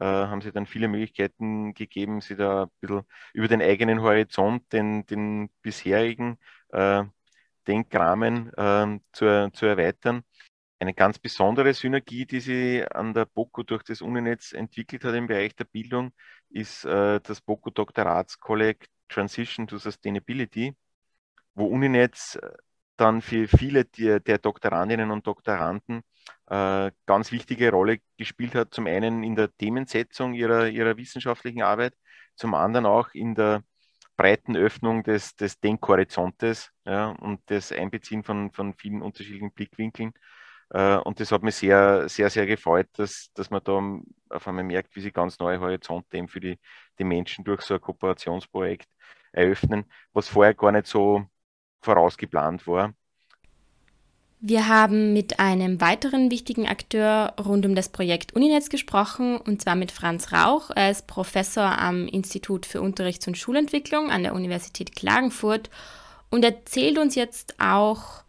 äh, 0.00 0.04
haben 0.04 0.40
sie 0.42 0.52
dann 0.52 0.66
viele 0.66 0.88
Möglichkeiten 0.88 1.74
gegeben, 1.74 2.20
sie 2.20 2.36
da 2.36 2.64
ein 2.64 2.70
bisschen 2.80 3.02
über 3.34 3.48
den 3.48 3.62
eigenen 3.62 4.02
Horizont, 4.02 4.72
den, 4.72 5.06
den 5.06 5.50
bisherigen 5.62 6.38
äh, 6.72 7.04
Denkrahmen 7.66 8.52
äh, 8.54 8.98
zu, 9.12 9.50
zu 9.52 9.66
erweitern. 9.66 10.22
Eine 10.78 10.94
ganz 10.94 11.18
besondere 11.18 11.72
Synergie, 11.72 12.26
die 12.26 12.40
sie 12.40 12.84
an 12.84 13.14
der 13.14 13.24
BOKU 13.24 13.62
durch 13.62 13.82
das 13.82 14.02
Uninetz 14.02 14.52
entwickelt 14.52 15.04
hat 15.04 15.14
im 15.14 15.26
Bereich 15.26 15.56
der 15.56 15.64
Bildung, 15.64 16.12
ist 16.50 16.84
äh, 16.84 17.20
das 17.20 17.40
BOKU 17.40 17.70
Doktoratskolleg 17.70 18.86
Transition 19.08 19.66
to 19.66 19.78
Sustainability, 19.78 20.76
wo 21.54 21.66
Uninetz 21.66 22.36
äh, 22.36 22.50
dann 22.96 23.22
für 23.22 23.48
viele 23.48 23.84
der, 23.84 24.20
der 24.20 24.38
Doktorandinnen 24.38 25.10
und 25.10 25.26
Doktoranden 25.26 26.02
äh, 26.46 26.90
ganz 27.06 27.32
wichtige 27.32 27.70
Rolle 27.70 27.98
gespielt 28.16 28.54
hat. 28.54 28.74
Zum 28.74 28.86
einen 28.86 29.22
in 29.22 29.34
der 29.36 29.54
Themensetzung 29.56 30.34
ihrer, 30.34 30.68
ihrer 30.68 30.96
wissenschaftlichen 30.96 31.62
Arbeit, 31.62 31.94
zum 32.36 32.54
anderen 32.54 32.86
auch 32.86 33.10
in 33.14 33.34
der 33.34 33.62
breiten 34.16 34.56
Öffnung 34.56 35.02
des, 35.02 35.36
des 35.36 35.60
Denkhorizontes 35.60 36.70
ja, 36.84 37.10
und 37.10 37.40
das 37.46 37.72
Einbeziehen 37.72 38.22
von, 38.24 38.52
von 38.52 38.74
vielen 38.74 39.02
unterschiedlichen 39.02 39.52
Blickwinkeln. 39.52 40.12
Äh, 40.70 40.96
und 40.98 41.20
das 41.20 41.32
hat 41.32 41.42
mich 41.42 41.56
sehr, 41.56 42.08
sehr, 42.08 42.30
sehr 42.30 42.46
gefreut, 42.46 42.88
dass, 42.94 43.30
dass 43.34 43.50
man 43.50 43.62
da 43.64 44.34
auf 44.36 44.48
einmal 44.48 44.64
merkt, 44.64 44.96
wie 44.96 45.00
sie 45.00 45.12
ganz 45.12 45.38
neue 45.38 45.60
Horizonte 45.60 46.16
eben 46.16 46.28
für 46.28 46.40
die, 46.40 46.58
die 46.98 47.04
Menschen 47.04 47.44
durch 47.44 47.62
so 47.62 47.74
ein 47.74 47.80
Kooperationsprojekt 47.80 48.88
eröffnen, 49.32 49.84
was 50.12 50.28
vorher 50.28 50.54
gar 50.54 50.72
nicht 50.72 50.86
so 50.86 51.24
vorausgeplant 51.82 52.66
war. 52.66 52.94
Wir 54.40 54.68
haben 54.68 55.14
mit 55.14 55.40
einem 55.40 55.80
weiteren 55.80 56.30
wichtigen 56.30 56.66
Akteur 56.66 57.34
rund 57.42 57.64
um 57.64 57.74
das 57.74 57.88
Projekt 57.88 58.34
Uninetz 58.34 58.68
gesprochen, 58.68 59.38
und 59.38 59.62
zwar 59.62 59.76
mit 59.76 59.90
Franz 59.90 60.30
Rauch. 60.30 60.70
Er 60.74 60.90
ist 60.90 61.06
Professor 61.06 61.78
am 61.78 62.06
Institut 62.06 62.66
für 62.66 62.82
Unterrichts- 62.82 63.26
und 63.26 63.38
Schulentwicklung 63.38 64.10
an 64.10 64.22
der 64.22 64.34
Universität 64.34 64.94
Klagenfurt 64.94 65.70
und 66.30 66.44
erzählt 66.44 66.98
uns 66.98 67.14
jetzt 67.14 67.54
auch 67.58 68.24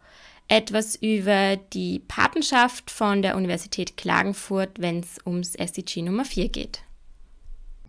etwas 0.48 0.96
über 0.96 1.56
die 1.56 1.98
Patenschaft 1.98 2.90
von 2.90 3.20
der 3.20 3.36
Universität 3.36 3.98
Klagenfurt, 3.98 4.80
wenn 4.80 5.00
es 5.00 5.18
ums 5.26 5.54
SDG 5.54 6.00
Nummer 6.00 6.24
4 6.24 6.48
geht. 6.48 6.80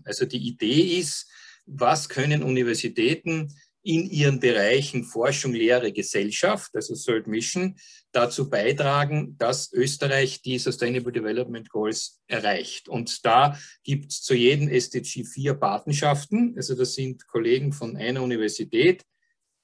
Also 0.03 0.25
die 0.25 0.45
Idee 0.45 0.99
ist, 0.99 1.29
was 1.65 2.10
können 2.10 2.43
Universitäten 2.43 3.53
in 3.81 4.09
ihren 4.09 4.39
Bereichen 4.39 5.03
Forschung, 5.03 5.53
Lehre, 5.53 5.91
Gesellschaft, 5.91 6.75
also 6.75 6.95
Third 6.95 7.27
Mission, 7.27 7.75
dazu 8.11 8.49
beitragen, 8.49 9.37
dass 9.37 9.71
Österreich 9.71 10.41
die 10.41 10.59
Sustainable 10.59 11.11
Development 11.11 11.69
Goals 11.69 12.19
erreicht. 12.27 12.89
Und 12.89 13.25
da 13.25 13.57
gibt 13.83 14.11
es 14.11 14.21
zu 14.21 14.33
jedem 14.33 14.67
SDG 14.67 15.23
vier 15.23 15.53
Patenschaften. 15.53 16.53
Also 16.57 16.75
das 16.75 16.95
sind 16.95 17.27
Kollegen 17.27 17.71
von 17.71 17.95
einer 17.95 18.21
Universität, 18.21 19.03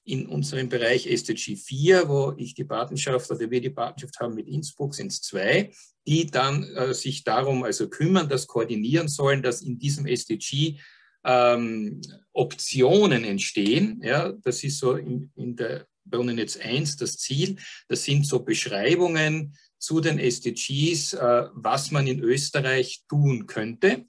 in 0.06 0.26
unserem 0.26 0.68
Bereich 0.68 1.06
SDG 1.06 1.56
4, 1.56 2.08
wo 2.08 2.32
ich 2.36 2.54
die 2.54 2.64
Patenschaft 2.64 3.28
oder 3.30 3.50
wir 3.50 3.60
die 3.60 3.70
Patenschaft 3.70 4.18
haben 4.20 4.36
mit 4.36 4.46
Innsbruck, 4.46 4.94
sind 4.94 5.10
es 5.10 5.20
zwei, 5.20 5.72
die 6.06 6.26
dann 6.26 6.62
äh, 6.62 6.94
sich 6.94 7.24
darum 7.24 7.64
also 7.64 7.88
kümmern, 7.88 8.28
das 8.28 8.46
koordinieren 8.46 9.08
sollen, 9.08 9.42
dass 9.42 9.62
in 9.62 9.78
diesem 9.78 10.06
SDG 10.06 10.78
ähm, 11.26 12.00
Optionen 12.32 13.24
entstehen. 13.24 14.00
Ja, 14.02 14.32
das 14.32 14.64
ist 14.64 14.78
so 14.78 14.94
in, 14.94 15.30
in 15.36 15.56
der 15.56 15.86
bei 16.08 16.18
UNINETS 16.18 16.58
1 16.58 16.96
das 16.96 17.18
Ziel. 17.18 17.56
Das 17.88 18.04
sind 18.04 18.26
so 18.26 18.40
Beschreibungen 18.40 19.56
zu 19.78 20.00
den 20.00 20.18
SDGs, 20.18 21.14
äh, 21.14 21.48
was 21.52 21.90
man 21.90 22.06
in 22.06 22.20
Österreich 22.20 23.02
tun 23.08 23.46
könnte. 23.46 24.06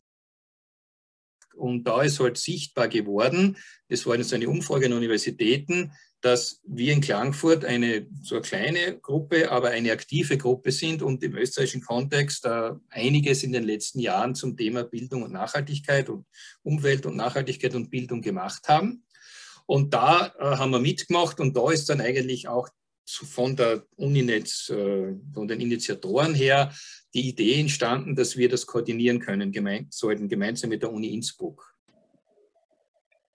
Und 1.57 1.83
da 1.85 2.01
ist 2.01 2.19
halt 2.19 2.37
sichtbar 2.37 2.87
geworden, 2.87 3.57
das 3.89 4.05
war 4.05 4.15
jetzt 4.15 4.33
eine 4.33 4.49
Umfrage 4.49 4.85
an 4.85 4.93
Universitäten, 4.93 5.91
dass 6.21 6.61
wir 6.65 6.93
in 6.93 7.01
Klagenfurt 7.01 7.63
eine 7.63 8.07
so 8.23 8.35
eine 8.35 8.41
kleine 8.41 8.99
Gruppe, 8.99 9.51
aber 9.51 9.69
eine 9.69 9.91
aktive 9.91 10.37
Gruppe 10.37 10.71
sind 10.71 11.01
und 11.01 11.23
im 11.23 11.35
österreichischen 11.35 11.81
Kontext 11.81 12.45
äh, 12.45 12.71
einiges 12.89 13.43
in 13.43 13.51
den 13.51 13.63
letzten 13.63 13.99
Jahren 13.99 14.33
zum 14.33 14.57
Thema 14.57 14.83
Bildung 14.83 15.23
und 15.23 15.31
Nachhaltigkeit 15.31 16.09
und 16.09 16.25
Umwelt 16.63 17.05
und 17.05 17.15
Nachhaltigkeit 17.15 17.75
und 17.75 17.91
Bildung 17.91 18.21
gemacht 18.21 18.67
haben. 18.67 19.03
Und 19.67 19.93
da 19.93 20.33
äh, 20.39 20.43
haben 20.57 20.71
wir 20.71 20.79
mitgemacht 20.79 21.39
und 21.39 21.55
da 21.55 21.71
ist 21.71 21.89
dann 21.89 22.01
eigentlich 22.01 22.47
auch 22.47 22.69
von 23.09 23.55
der 23.55 23.83
Uninetz, 23.95 24.69
äh, 24.69 25.15
von 25.33 25.47
den 25.47 25.61
Initiatoren 25.61 26.33
her, 26.33 26.71
die 27.13 27.29
Idee 27.29 27.59
entstanden, 27.59 28.15
dass 28.15 28.37
wir 28.37 28.49
das 28.49 28.65
koordinieren 28.65 29.19
können, 29.19 29.51
gemein, 29.51 29.87
sollten 29.89 30.27
gemeinsam 30.27 30.69
mit 30.69 30.83
der 30.83 30.91
Uni 30.91 31.13
Innsbruck. 31.13 31.73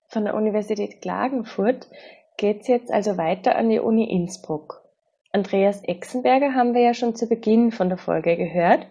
Von 0.09 0.25
der 0.25 0.35
Universität 0.35 1.01
Klagenfurt 1.01 1.89
geht 2.37 2.63
es 2.63 2.69
jetzt 2.69 2.91
also 2.91 3.17
weiter 3.17 3.57
an 3.57 3.71
die 3.71 3.79
Uni 3.79 4.11
Innsbruck. 4.11 4.83
Andreas 5.33 5.83
Exenberger 5.85 6.55
haben 6.55 6.75
wir 6.75 6.83
ja 6.83 6.93
schon 6.93 7.17
zu 7.17 7.27
Beginn 7.27 7.73
von 7.73 7.89
der 7.89 7.97
Folge 7.97 8.37
gehört. 8.37 8.87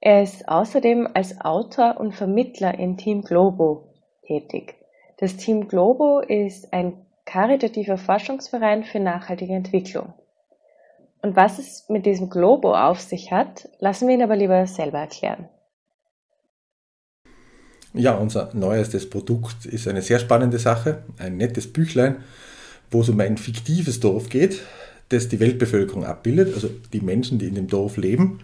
Er 0.00 0.22
ist 0.22 0.46
außerdem 0.46 1.08
als 1.14 1.40
Autor 1.40 1.98
und 1.98 2.14
Vermittler 2.14 2.78
im 2.78 2.98
Team 2.98 3.22
Globo 3.22 3.94
tätig. 4.26 4.74
Das 5.16 5.36
Team 5.36 5.66
Globo 5.68 6.20
ist 6.20 6.72
ein 6.72 7.06
karitativer 7.28 7.98
Forschungsverein 7.98 8.84
für 8.84 9.00
nachhaltige 9.00 9.52
Entwicklung. 9.52 10.14
Und 11.20 11.36
was 11.36 11.58
es 11.58 11.84
mit 11.88 12.06
diesem 12.06 12.30
Globo 12.30 12.74
auf 12.74 13.00
sich 13.00 13.30
hat, 13.30 13.68
lassen 13.80 14.08
wir 14.08 14.14
ihn 14.14 14.22
aber 14.22 14.36
lieber 14.36 14.66
selber 14.66 14.98
erklären. 14.98 15.48
Ja, 17.92 18.14
unser 18.14 18.50
neuestes 18.54 19.10
Produkt 19.10 19.66
ist 19.66 19.86
eine 19.88 20.00
sehr 20.00 20.18
spannende 20.18 20.58
Sache, 20.58 21.02
ein 21.18 21.36
nettes 21.36 21.70
Büchlein, 21.70 22.24
wo 22.90 23.02
es 23.02 23.08
um 23.10 23.20
ein 23.20 23.36
fiktives 23.36 24.00
Dorf 24.00 24.30
geht, 24.30 24.62
das 25.10 25.28
die 25.28 25.40
Weltbevölkerung 25.40 26.04
abbildet, 26.04 26.54
also 26.54 26.70
die 26.92 27.00
Menschen, 27.00 27.38
die 27.38 27.48
in 27.48 27.54
dem 27.54 27.66
Dorf 27.66 27.98
leben. 27.98 28.40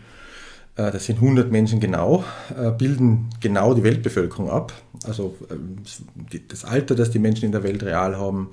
Äh, 0.76 0.90
das 0.90 1.06
sind 1.06 1.16
100 1.16 1.50
Menschen 1.50 1.80
genau, 1.80 2.24
äh, 2.56 2.70
bilden 2.70 3.30
genau 3.40 3.74
die 3.74 3.82
Weltbevölkerung 3.82 4.50
ab. 4.50 4.72
Also 5.06 5.36
ähm, 5.50 5.76
das 6.48 6.64
Alter, 6.64 6.94
das 6.94 7.10
die 7.10 7.18
Menschen 7.18 7.46
in 7.46 7.52
der 7.52 7.62
Welt 7.62 7.82
real 7.82 8.16
haben, 8.16 8.50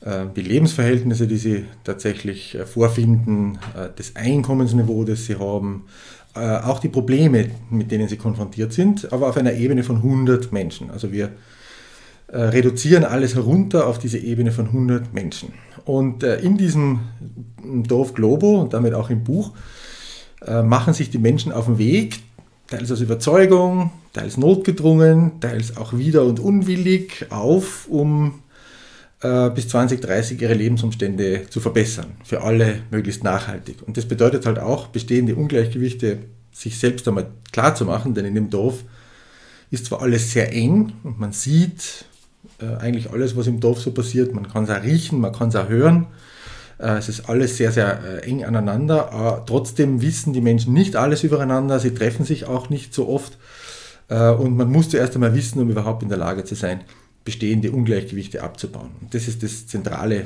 äh, 0.00 0.26
die 0.34 0.42
Lebensverhältnisse, 0.42 1.26
die 1.26 1.36
sie 1.36 1.64
tatsächlich 1.84 2.56
vorfinden, 2.66 3.58
das 3.96 4.16
Einkommensniveau, 4.16 5.04
das 5.04 5.26
sie 5.26 5.36
haben, 5.36 5.84
auch 6.32 6.78
die 6.78 6.88
Probleme, 6.88 7.50
mit 7.70 7.90
denen 7.90 8.06
sie 8.06 8.16
konfrontiert 8.16 8.72
sind, 8.72 9.12
aber 9.12 9.28
auf 9.28 9.36
einer 9.36 9.52
Ebene 9.52 9.82
von 9.82 9.96
100 9.96 10.52
Menschen. 10.52 10.88
Also 10.92 11.10
wir 11.10 11.30
reduzieren 12.28 13.02
alles 13.02 13.34
herunter 13.34 13.88
auf 13.88 13.98
diese 13.98 14.18
Ebene 14.18 14.52
von 14.52 14.66
100 14.66 15.12
Menschen. 15.12 15.52
Und 15.84 16.22
in 16.22 16.56
diesem 16.56 17.00
Dorf 17.64 18.14
Globo 18.14 18.60
und 18.60 18.74
damit 18.74 18.94
auch 18.94 19.10
im 19.10 19.24
Buch 19.24 19.52
machen 20.46 20.94
sich 20.94 21.10
die 21.10 21.18
Menschen 21.18 21.52
auf 21.52 21.66
den 21.66 21.78
Weg, 21.78 22.20
teils 22.70 22.90
aus 22.90 23.00
Überzeugung, 23.00 23.90
teils 24.12 24.36
notgedrungen, 24.36 25.40
teils 25.40 25.76
auch 25.76 25.92
wieder 25.92 26.24
und 26.24 26.40
unwillig 26.40 27.26
auf, 27.30 27.86
um 27.88 28.40
äh, 29.22 29.50
bis 29.50 29.68
2030 29.68 30.40
ihre 30.40 30.54
Lebensumstände 30.54 31.46
zu 31.50 31.60
verbessern, 31.60 32.12
für 32.24 32.42
alle 32.42 32.82
möglichst 32.90 33.24
nachhaltig. 33.24 33.82
Und 33.86 33.96
das 33.96 34.06
bedeutet 34.06 34.46
halt 34.46 34.58
auch, 34.58 34.86
bestehende 34.86 35.34
Ungleichgewichte 35.34 36.18
sich 36.52 36.78
selbst 36.78 37.06
einmal 37.06 37.26
klar 37.52 37.74
zu 37.74 37.84
machen, 37.84 38.14
denn 38.14 38.24
in 38.24 38.34
dem 38.34 38.50
Dorf 38.50 38.84
ist 39.70 39.86
zwar 39.86 40.02
alles 40.02 40.32
sehr 40.32 40.52
eng 40.52 40.92
und 41.02 41.18
man 41.18 41.32
sieht 41.32 42.04
äh, 42.60 42.76
eigentlich 42.76 43.10
alles, 43.10 43.36
was 43.36 43.46
im 43.46 43.60
Dorf 43.60 43.80
so 43.80 43.92
passiert, 43.92 44.34
man 44.34 44.48
kann 44.48 44.64
es 44.64 44.70
auch 44.70 44.82
riechen, 44.82 45.20
man 45.20 45.32
kann 45.32 45.48
es 45.48 45.56
auch 45.56 45.68
hören, 45.68 46.04
äh, 46.04 46.06
es 46.86 47.08
ist 47.08 47.28
alles 47.28 47.56
sehr, 47.56 47.72
sehr 47.72 48.00
äh, 48.02 48.28
eng 48.28 48.44
aneinander, 48.44 49.12
aber 49.12 49.44
trotzdem 49.44 50.00
wissen 50.00 50.32
die 50.32 50.40
Menschen 50.40 50.72
nicht 50.72 50.96
alles 50.96 51.22
übereinander, 51.22 51.78
sie 51.78 51.94
treffen 51.94 52.24
sich 52.24 52.46
auch 52.46 52.70
nicht 52.70 52.94
so 52.94 53.08
oft 53.08 53.38
äh, 54.08 54.30
und 54.30 54.56
man 54.56 54.70
muss 54.70 54.88
zuerst 54.88 55.14
einmal 55.14 55.34
wissen, 55.34 55.60
um 55.60 55.70
überhaupt 55.70 56.02
in 56.02 56.08
der 56.08 56.18
Lage 56.18 56.44
zu 56.44 56.54
sein, 56.54 56.82
bestehende 57.24 57.70
Ungleichgewichte 57.70 58.42
abzubauen. 58.42 58.90
Und 59.00 59.14
das 59.14 59.28
ist 59.28 59.42
das 59.42 59.66
Zentrale, 59.66 60.24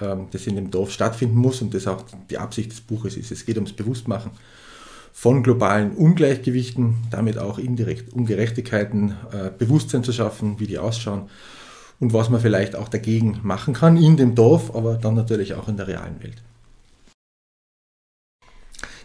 ähm, 0.00 0.28
das 0.30 0.46
in 0.46 0.56
dem 0.56 0.70
Dorf 0.70 0.92
stattfinden 0.92 1.36
muss 1.36 1.62
und 1.62 1.74
das 1.74 1.86
auch 1.86 2.04
die 2.30 2.38
Absicht 2.38 2.70
des 2.70 2.80
Buches 2.80 3.16
ist. 3.16 3.32
Es 3.32 3.44
geht 3.44 3.56
ums 3.56 3.72
Bewusstmachen 3.72 4.30
von 5.12 5.42
globalen 5.42 5.96
Ungleichgewichten, 5.96 6.94
damit 7.10 7.38
auch 7.38 7.58
indirekt 7.58 8.12
Ungerechtigkeiten, 8.12 9.16
äh, 9.32 9.50
Bewusstsein 9.56 10.04
zu 10.04 10.12
schaffen, 10.12 10.60
wie 10.60 10.68
die 10.68 10.78
ausschauen 10.78 11.28
und 12.00 12.12
was 12.12 12.30
man 12.30 12.40
vielleicht 12.40 12.76
auch 12.76 12.88
dagegen 12.88 13.40
machen 13.42 13.74
kann 13.74 13.96
in 13.96 14.16
dem 14.16 14.34
Dorf, 14.34 14.74
aber 14.74 14.94
dann 14.94 15.14
natürlich 15.14 15.54
auch 15.54 15.68
in 15.68 15.76
der 15.76 15.88
realen 15.88 16.22
Welt. 16.22 16.42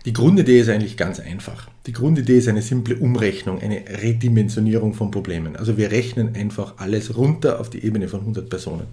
Die 0.05 0.11
Grundidee 0.11 0.59
ist 0.59 0.69
eigentlich 0.69 0.97
ganz 0.97 1.21
einfach. 1.21 1.69
Die 1.85 1.93
Grundidee 1.93 2.37
ist 2.37 2.49
eine 2.49 2.61
simple 2.61 2.95
Umrechnung, 2.97 3.61
eine 3.61 3.85
Redimensionierung 3.87 4.93
von 4.93 5.11
Problemen. 5.11 5.55
Also 5.55 5.77
wir 5.77 5.91
rechnen 5.91 6.35
einfach 6.35 6.73
alles 6.77 7.15
runter 7.15 7.61
auf 7.61 7.69
die 7.69 7.85
Ebene 7.85 8.09
von 8.09 8.19
100 8.19 8.49
Personen. 8.49 8.87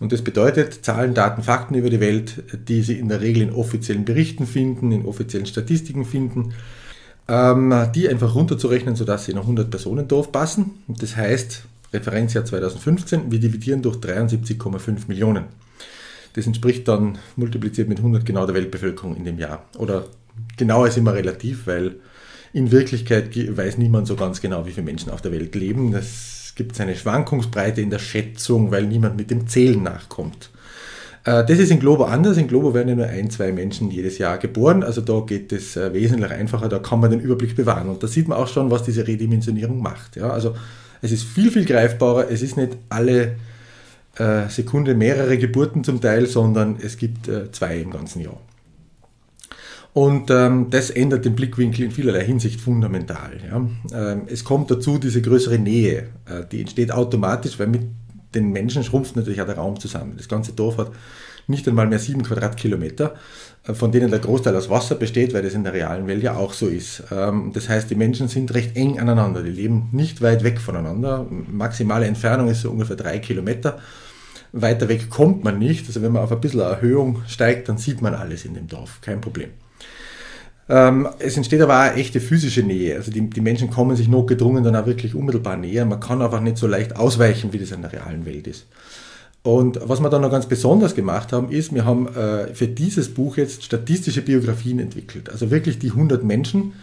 Und 0.00 0.12
das 0.12 0.22
bedeutet 0.22 0.84
Zahlen, 0.84 1.14
Daten, 1.14 1.42
Fakten 1.42 1.74
über 1.74 1.88
die 1.88 2.00
Welt, 2.00 2.42
die 2.68 2.82
Sie 2.82 2.98
in 2.98 3.08
der 3.08 3.20
Regel 3.20 3.42
in 3.42 3.52
offiziellen 3.52 4.04
Berichten 4.04 4.46
finden, 4.46 4.90
in 4.90 5.04
offiziellen 5.04 5.46
Statistiken 5.46 6.04
finden, 6.04 6.54
ähm, 7.28 7.72
die 7.94 8.08
einfach 8.08 8.34
runterzurechnen, 8.34 8.96
sodass 8.96 9.26
sie 9.26 9.32
in 9.32 9.38
ein 9.38 9.44
100 9.44 9.70
Personen 9.70 10.08
Dorf 10.08 10.32
passen. 10.32 10.82
Und 10.88 11.00
das 11.02 11.16
heißt, 11.16 11.64
Referenzjahr 11.92 12.44
2015, 12.44 13.30
wir 13.30 13.40
dividieren 13.40 13.82
durch 13.82 13.96
73,5 13.96 15.08
Millionen. 15.08 15.44
Das 16.34 16.46
entspricht 16.46 16.86
dann 16.86 17.18
multipliziert 17.36 17.88
mit 17.88 17.98
100 17.98 18.24
genau 18.24 18.46
der 18.46 18.54
Weltbevölkerung 18.54 19.16
in 19.16 19.24
dem 19.24 19.38
Jahr. 19.38 19.64
Oder 19.78 20.06
genau 20.56 20.84
ist 20.84 20.96
immer 20.96 21.14
relativ, 21.14 21.66
weil 21.66 21.96
in 22.52 22.70
Wirklichkeit 22.70 23.36
weiß 23.36 23.78
niemand 23.78 24.06
so 24.06 24.16
ganz 24.16 24.40
genau, 24.40 24.66
wie 24.66 24.72
viele 24.72 24.84
Menschen 24.84 25.10
auf 25.10 25.22
der 25.22 25.32
Welt 25.32 25.54
leben. 25.54 25.94
Es 25.94 26.52
gibt 26.56 26.80
eine 26.80 26.94
Schwankungsbreite 26.94 27.80
in 27.80 27.90
der 27.90 27.98
Schätzung, 27.98 28.70
weil 28.70 28.86
niemand 28.86 29.16
mit 29.16 29.30
dem 29.30 29.48
Zählen 29.48 29.82
nachkommt. 29.82 30.50
Äh, 31.24 31.44
das 31.44 31.58
ist 31.58 31.70
in 31.70 31.80
Globo 31.80 32.04
anders. 32.04 32.36
In 32.36 32.48
Globo 32.48 32.74
werden 32.74 32.88
ja 32.88 32.94
nur 32.94 33.06
ein, 33.06 33.30
zwei 33.30 33.52
Menschen 33.52 33.90
jedes 33.90 34.18
Jahr 34.18 34.38
geboren. 34.38 34.82
Also 34.82 35.00
da 35.00 35.20
geht 35.20 35.52
es 35.52 35.76
äh, 35.76 35.92
wesentlich 35.92 36.30
einfacher. 36.30 36.68
Da 36.68 36.78
kann 36.78 37.00
man 37.00 37.10
den 37.10 37.20
Überblick 37.20 37.56
bewahren. 37.56 37.88
Und 37.88 38.02
da 38.02 38.06
sieht 38.06 38.28
man 38.28 38.38
auch 38.38 38.48
schon, 38.48 38.70
was 38.70 38.82
diese 38.82 39.06
Redimensionierung 39.06 39.80
macht. 39.80 40.16
Ja, 40.16 40.30
also 40.30 40.54
es 41.02 41.12
ist 41.12 41.24
viel, 41.24 41.50
viel 41.50 41.64
greifbarer. 41.64 42.30
Es 42.30 42.42
ist 42.42 42.56
nicht 42.56 42.76
alle 42.88 43.36
äh, 44.16 44.48
Sekunde 44.48 44.94
mehrere 44.94 45.38
Geburten 45.38 45.84
zum 45.84 46.00
Teil, 46.00 46.26
sondern 46.26 46.76
es 46.80 46.96
gibt 46.96 47.30
zwei 47.52 47.78
im 47.78 47.90
ganzen 47.90 48.20
Jahr. 48.20 48.40
Und 49.92 50.30
ähm, 50.30 50.68
das 50.70 50.90
ändert 50.90 51.24
den 51.24 51.34
Blickwinkel 51.34 51.84
in 51.84 51.90
vielerlei 51.90 52.24
Hinsicht 52.24 52.60
fundamental. 52.60 53.32
Ja. 53.44 53.56
Ähm, 53.92 54.22
es 54.26 54.44
kommt 54.44 54.70
dazu 54.70 54.98
diese 54.98 55.20
größere 55.20 55.58
Nähe, 55.58 56.08
äh, 56.26 56.44
die 56.50 56.60
entsteht 56.60 56.92
automatisch, 56.92 57.58
weil 57.58 57.66
mit 57.66 57.82
den 58.34 58.52
Menschen 58.52 58.84
schrumpft 58.84 59.16
natürlich 59.16 59.42
auch 59.42 59.46
der 59.46 59.56
Raum 59.56 59.80
zusammen. 59.80 60.14
Das 60.16 60.28
ganze 60.28 60.52
Dorf 60.52 60.78
hat 60.78 60.92
nicht 61.48 61.66
einmal 61.66 61.88
mehr 61.88 61.98
sieben 61.98 62.22
Quadratkilometer, 62.22 63.14
äh, 63.14 63.16
von 63.62 63.92
denen 63.92 64.10
der 64.10 64.20
Großteil 64.20 64.56
aus 64.56 64.70
Wasser 64.70 64.94
besteht, 64.94 65.34
weil 65.34 65.42
das 65.42 65.54
in 65.54 65.64
der 65.64 65.74
realen 65.74 66.06
Welt 66.06 66.22
ja 66.22 66.36
auch 66.36 66.52
so 66.54 66.66
ist. 66.66 67.02
Ähm, 67.12 67.50
das 67.52 67.68
heißt, 67.68 67.90
die 67.90 67.94
Menschen 67.94 68.28
sind 68.28 68.54
recht 68.54 68.76
eng 68.76 68.98
aneinander, 68.98 69.42
die 69.42 69.50
leben 69.50 69.88
nicht 69.92 70.22
weit 70.22 70.44
weg 70.44 70.60
voneinander. 70.60 71.26
Maximale 71.50 72.06
Entfernung 72.06 72.48
ist 72.48 72.62
so 72.62 72.70
ungefähr 72.70 72.96
drei 72.96 73.18
Kilometer. 73.18 73.78
weiter 74.52 74.88
weg 74.88 75.10
kommt 75.10 75.44
man 75.44 75.58
nicht. 75.58 75.86
Also 75.86 76.02
wenn 76.02 76.12
man 76.12 76.22
auf 76.22 76.32
ein 76.32 76.40
bisschen 76.40 76.60
Erhöhung 76.60 77.22
steigt, 77.28 77.68
dann 77.68 77.78
sieht 77.78 78.02
man 78.02 78.14
alles 78.14 78.44
in 78.44 78.54
dem 78.54 78.66
Dorf, 78.66 79.00
kein 79.02 79.20
Problem. 79.20 79.50
Ähm, 80.68 81.08
es 81.18 81.36
entsteht 81.36 81.60
aber 81.60 81.80
auch 81.80 81.96
echte 81.96 82.20
physische 82.20 82.62
Nähe. 82.62 82.94
Also 82.94 83.10
die, 83.10 83.28
die 83.28 83.40
Menschen 83.40 83.70
kommen 83.70 83.96
sich 83.96 84.08
notgedrungen 84.08 84.64
dann 84.64 84.76
auch 84.76 84.86
wirklich 84.86 85.14
unmittelbar 85.14 85.56
näher. 85.56 85.84
Man 85.84 86.00
kann 86.00 86.22
einfach 86.22 86.40
nicht 86.40 86.56
so 86.56 86.66
leicht 86.66 86.96
ausweichen, 86.96 87.52
wie 87.52 87.58
das 87.58 87.72
in 87.72 87.82
der 87.82 87.92
realen 87.92 88.24
Welt 88.24 88.46
ist. 88.46 88.66
Und 89.42 89.80
was 89.82 90.00
wir 90.00 90.10
dann 90.10 90.20
noch 90.22 90.30
ganz 90.30 90.46
besonders 90.46 90.94
gemacht 90.94 91.32
haben, 91.32 91.50
ist, 91.50 91.74
wir 91.74 91.84
haben 91.84 92.08
äh, 92.08 92.54
für 92.54 92.68
dieses 92.68 93.14
Buch 93.14 93.38
jetzt 93.38 93.64
statistische 93.64 94.20
Biografien 94.20 94.78
entwickelt. 94.78 95.30
Also 95.30 95.50
wirklich 95.50 95.78
die 95.78 95.90
100 95.90 96.22
Menschen 96.22 96.74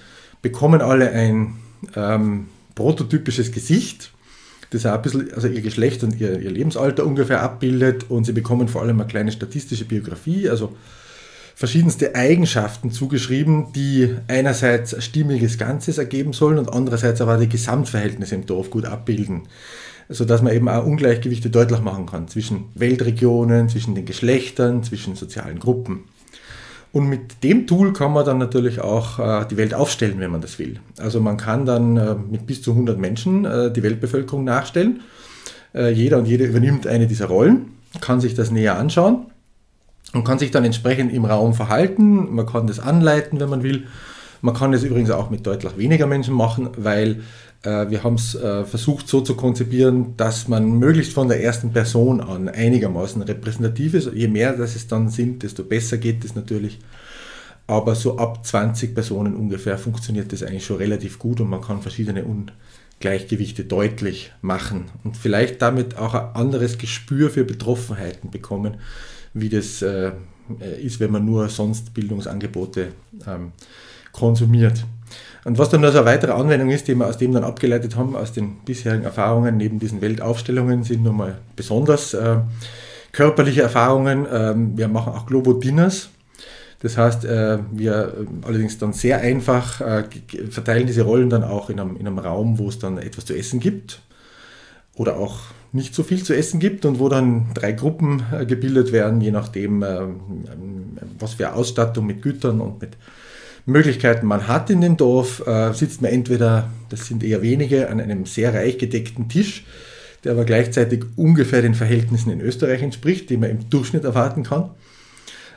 bekommen 0.41 0.81
alle 0.81 1.11
ein 1.11 1.55
ähm, 1.95 2.47
prototypisches 2.73 3.51
Gesicht, 3.51 4.11
das 4.71 4.85
auch 4.85 4.93
ein 4.93 5.01
bisschen 5.01 5.33
also 5.33 5.47
ihr 5.47 5.61
Geschlecht 5.61 6.03
und 6.03 6.19
ihr, 6.19 6.39
ihr 6.39 6.51
Lebensalter 6.51 7.05
ungefähr 7.05 7.41
abbildet 7.41 8.09
und 8.09 8.25
sie 8.25 8.33
bekommen 8.33 8.67
vor 8.67 8.81
allem 8.81 8.99
eine 8.99 9.07
kleine 9.07 9.31
statistische 9.31 9.85
Biografie, 9.85 10.49
also 10.49 10.75
verschiedenste 11.55 12.15
Eigenschaften 12.15 12.91
zugeschrieben, 12.91 13.71
die 13.73 14.15
einerseits 14.27 14.93
ein 14.93 15.01
stimmiges 15.01 15.57
Ganzes 15.57 15.97
ergeben 15.97 16.33
sollen 16.33 16.59
und 16.59 16.71
andererseits 16.71 17.21
aber 17.21 17.37
die 17.37 17.49
Gesamtverhältnisse 17.49 18.35
im 18.35 18.45
Dorf 18.45 18.69
gut 18.69 18.85
abbilden 18.85 19.43
sodass 20.09 20.41
man 20.41 20.53
eben 20.53 20.69
auch 20.69 20.85
Ungleichgewichte 20.85 21.49
deutlich 21.49 21.81
machen 21.81 22.05
kann 22.05 22.27
zwischen 22.27 22.65
Weltregionen, 22.75 23.69
zwischen 23.69 23.95
den 23.95 24.05
Geschlechtern, 24.05 24.83
zwischen 24.83 25.15
sozialen 25.15 25.59
Gruppen. 25.59 26.05
Und 26.93 27.09
mit 27.09 27.43
dem 27.43 27.67
Tool 27.67 27.93
kann 27.93 28.13
man 28.13 28.25
dann 28.25 28.37
natürlich 28.37 28.79
auch 28.79 29.19
äh, 29.19 29.45
die 29.45 29.57
Welt 29.57 29.73
aufstellen, 29.73 30.19
wenn 30.19 30.31
man 30.31 30.41
das 30.41 30.57
will. 30.57 30.79
Also 30.97 31.19
man 31.19 31.37
kann 31.37 31.65
dann 31.65 31.97
äh, 31.97 32.15
mit 32.15 32.47
bis 32.47 32.61
zu 32.61 32.71
100 32.71 32.97
Menschen 32.97 33.45
äh, 33.45 33.71
die 33.71 33.83
Weltbevölkerung 33.83 34.43
nachstellen. 34.43 35.01
Jeder 35.73 36.17
und 36.17 36.25
jede 36.25 36.45
übernimmt 36.45 36.87
eine 36.87 37.05
dieser 37.05 37.27
Rollen, 37.27 37.73
kann 38.01 38.19
sich 38.19 38.33
das 38.33 38.49
näher 38.49 38.79
anschauen 38.79 39.27
und 40.13 40.23
kann 40.23 40.39
sich 40.39 40.49
dann 40.49 40.63
entsprechend 40.63 41.13
im 41.13 41.23
Raum 41.23 41.53
verhalten. 41.53 42.33
Man 42.33 42.47
kann 42.47 42.65
das 42.65 42.79
anleiten, 42.79 43.39
wenn 43.39 43.49
man 43.49 43.61
will. 43.61 43.85
Man 44.41 44.55
kann 44.55 44.73
es 44.73 44.83
übrigens 44.83 45.09
auch 45.09 45.29
mit 45.29 45.45
deutlich 45.45 45.77
weniger 45.77 46.07
Menschen 46.07 46.33
machen, 46.33 46.69
weil 46.77 47.21
äh, 47.63 47.89
wir 47.89 48.03
haben 48.03 48.15
es 48.15 48.35
äh, 48.35 48.63
versucht 48.65 49.07
so 49.07 49.21
zu 49.21 49.35
konzipieren, 49.35 50.15
dass 50.17 50.47
man 50.47 50.79
möglichst 50.79 51.13
von 51.13 51.27
der 51.27 51.43
ersten 51.43 51.71
Person 51.71 52.21
an 52.21 52.49
einigermaßen 52.49 53.21
repräsentativ 53.21 53.93
ist. 53.93 54.11
Je 54.13 54.27
mehr 54.27 54.53
das 54.53 54.75
es 54.75 54.87
dann 54.87 55.09
sind, 55.09 55.43
desto 55.43 55.63
besser 55.63 55.97
geht 55.97 56.23
es 56.23 56.35
natürlich. 56.35 56.79
Aber 57.65 57.95
so 57.95 58.17
ab 58.17 58.45
20 58.45 58.95
Personen 58.95 59.35
ungefähr 59.35 59.77
funktioniert 59.77 60.31
das 60.31 60.43
eigentlich 60.43 60.65
schon 60.65 60.77
relativ 60.77 61.19
gut 61.19 61.41
und 61.41 61.49
man 61.49 61.61
kann 61.61 61.81
verschiedene 61.81 62.23
Ungleichgewichte 62.23 63.65
deutlich 63.65 64.31
machen 64.41 64.85
und 65.03 65.17
vielleicht 65.17 65.61
damit 65.61 65.97
auch 65.97 66.13
ein 66.13 66.33
anderes 66.33 66.77
Gespür 66.77 67.29
für 67.29 67.43
Betroffenheiten 67.43 68.31
bekommen, 68.31 68.77
wie 69.33 69.49
das 69.49 69.81
äh, 69.81 70.11
ist, 70.81 71.01
wenn 71.01 71.11
man 71.11 71.25
nur 71.25 71.49
sonst 71.49 71.93
Bildungsangebote 71.93 72.93
ähm, 73.27 73.51
konsumiert. 74.11 74.85
Und 75.45 75.57
was 75.57 75.69
dann 75.69 75.81
noch 75.81 75.91
so 75.91 75.99
eine 75.99 76.07
weitere 76.07 76.33
Anwendung 76.33 76.69
ist, 76.69 76.87
die 76.87 76.95
wir 76.95 77.07
aus 77.07 77.17
dem 77.17 77.31
dann 77.31 77.45
abgeleitet 77.45 77.95
haben, 77.95 78.15
aus 78.15 78.33
den 78.33 78.57
bisherigen 78.65 79.05
Erfahrungen 79.05 79.55
neben 79.55 79.79
diesen 79.79 80.01
Weltaufstellungen, 80.01 80.83
sind 80.83 81.03
nochmal 81.03 81.37
besonders 81.55 82.13
äh, 82.13 82.37
körperliche 83.13 83.61
Erfahrungen. 83.61 84.27
Ähm, 84.29 84.77
wir 84.77 84.89
machen 84.89 85.13
auch 85.13 85.25
Globo-Dinners. 85.25 86.09
Das 86.79 86.97
heißt, 86.97 87.25
äh, 87.25 87.59
wir 87.71 87.93
äh, 87.93 88.45
allerdings 88.45 88.77
dann 88.77 88.93
sehr 88.93 89.19
einfach 89.21 89.81
äh, 89.81 90.03
verteilen 90.49 90.85
diese 90.85 91.03
Rollen 91.03 91.29
dann 91.29 91.43
auch 91.43 91.69
in 91.69 91.79
einem, 91.79 91.95
in 91.95 92.07
einem 92.07 92.19
Raum, 92.19 92.59
wo 92.59 92.67
es 92.67 92.77
dann 92.77 92.97
etwas 92.97 93.25
zu 93.25 93.33
essen 93.35 93.59
gibt 93.59 94.01
oder 94.95 95.17
auch 95.17 95.39
nicht 95.71 95.95
so 95.95 96.03
viel 96.03 96.23
zu 96.23 96.35
essen 96.35 96.59
gibt 96.59 96.85
und 96.85 96.99
wo 96.99 97.09
dann 97.09 97.47
drei 97.53 97.71
Gruppen 97.71 98.23
äh, 98.31 98.45
gebildet 98.45 98.91
werden, 98.91 99.21
je 99.21 99.31
nachdem, 99.31 99.83
ähm, 99.83 100.19
was 101.19 101.35
für 101.35 101.53
Ausstattung 101.53 102.05
mit 102.05 102.21
Gütern 102.21 102.61
und 102.61 102.81
mit 102.81 102.97
Möglichkeiten 103.67 104.25
man 104.25 104.47
hat 104.47 104.69
in 104.69 104.79
dem 104.79 104.95
Dorf, 104.95 105.45
äh, 105.45 105.73
sitzt 105.73 106.01
man 106.01 106.11
entweder, 106.11 106.69
das 106.89 107.05
sind 107.05 107.21
eher 107.21 107.41
wenige, 107.41 107.89
an 107.89 107.99
einem 107.99 108.25
sehr 108.25 108.53
reich 108.53 108.77
gedeckten 108.77 109.27
Tisch, 109.27 109.65
der 110.23 110.31
aber 110.31 110.45
gleichzeitig 110.45 111.03
ungefähr 111.17 111.61
den 111.61 111.75
Verhältnissen 111.75 112.31
in 112.31 112.39
Österreich 112.39 112.81
entspricht, 112.81 113.29
die 113.29 113.35
man 113.35 113.49
im 113.49 113.69
Durchschnitt 113.69 114.05
erwarten 114.05 114.43
kann. 114.43 114.69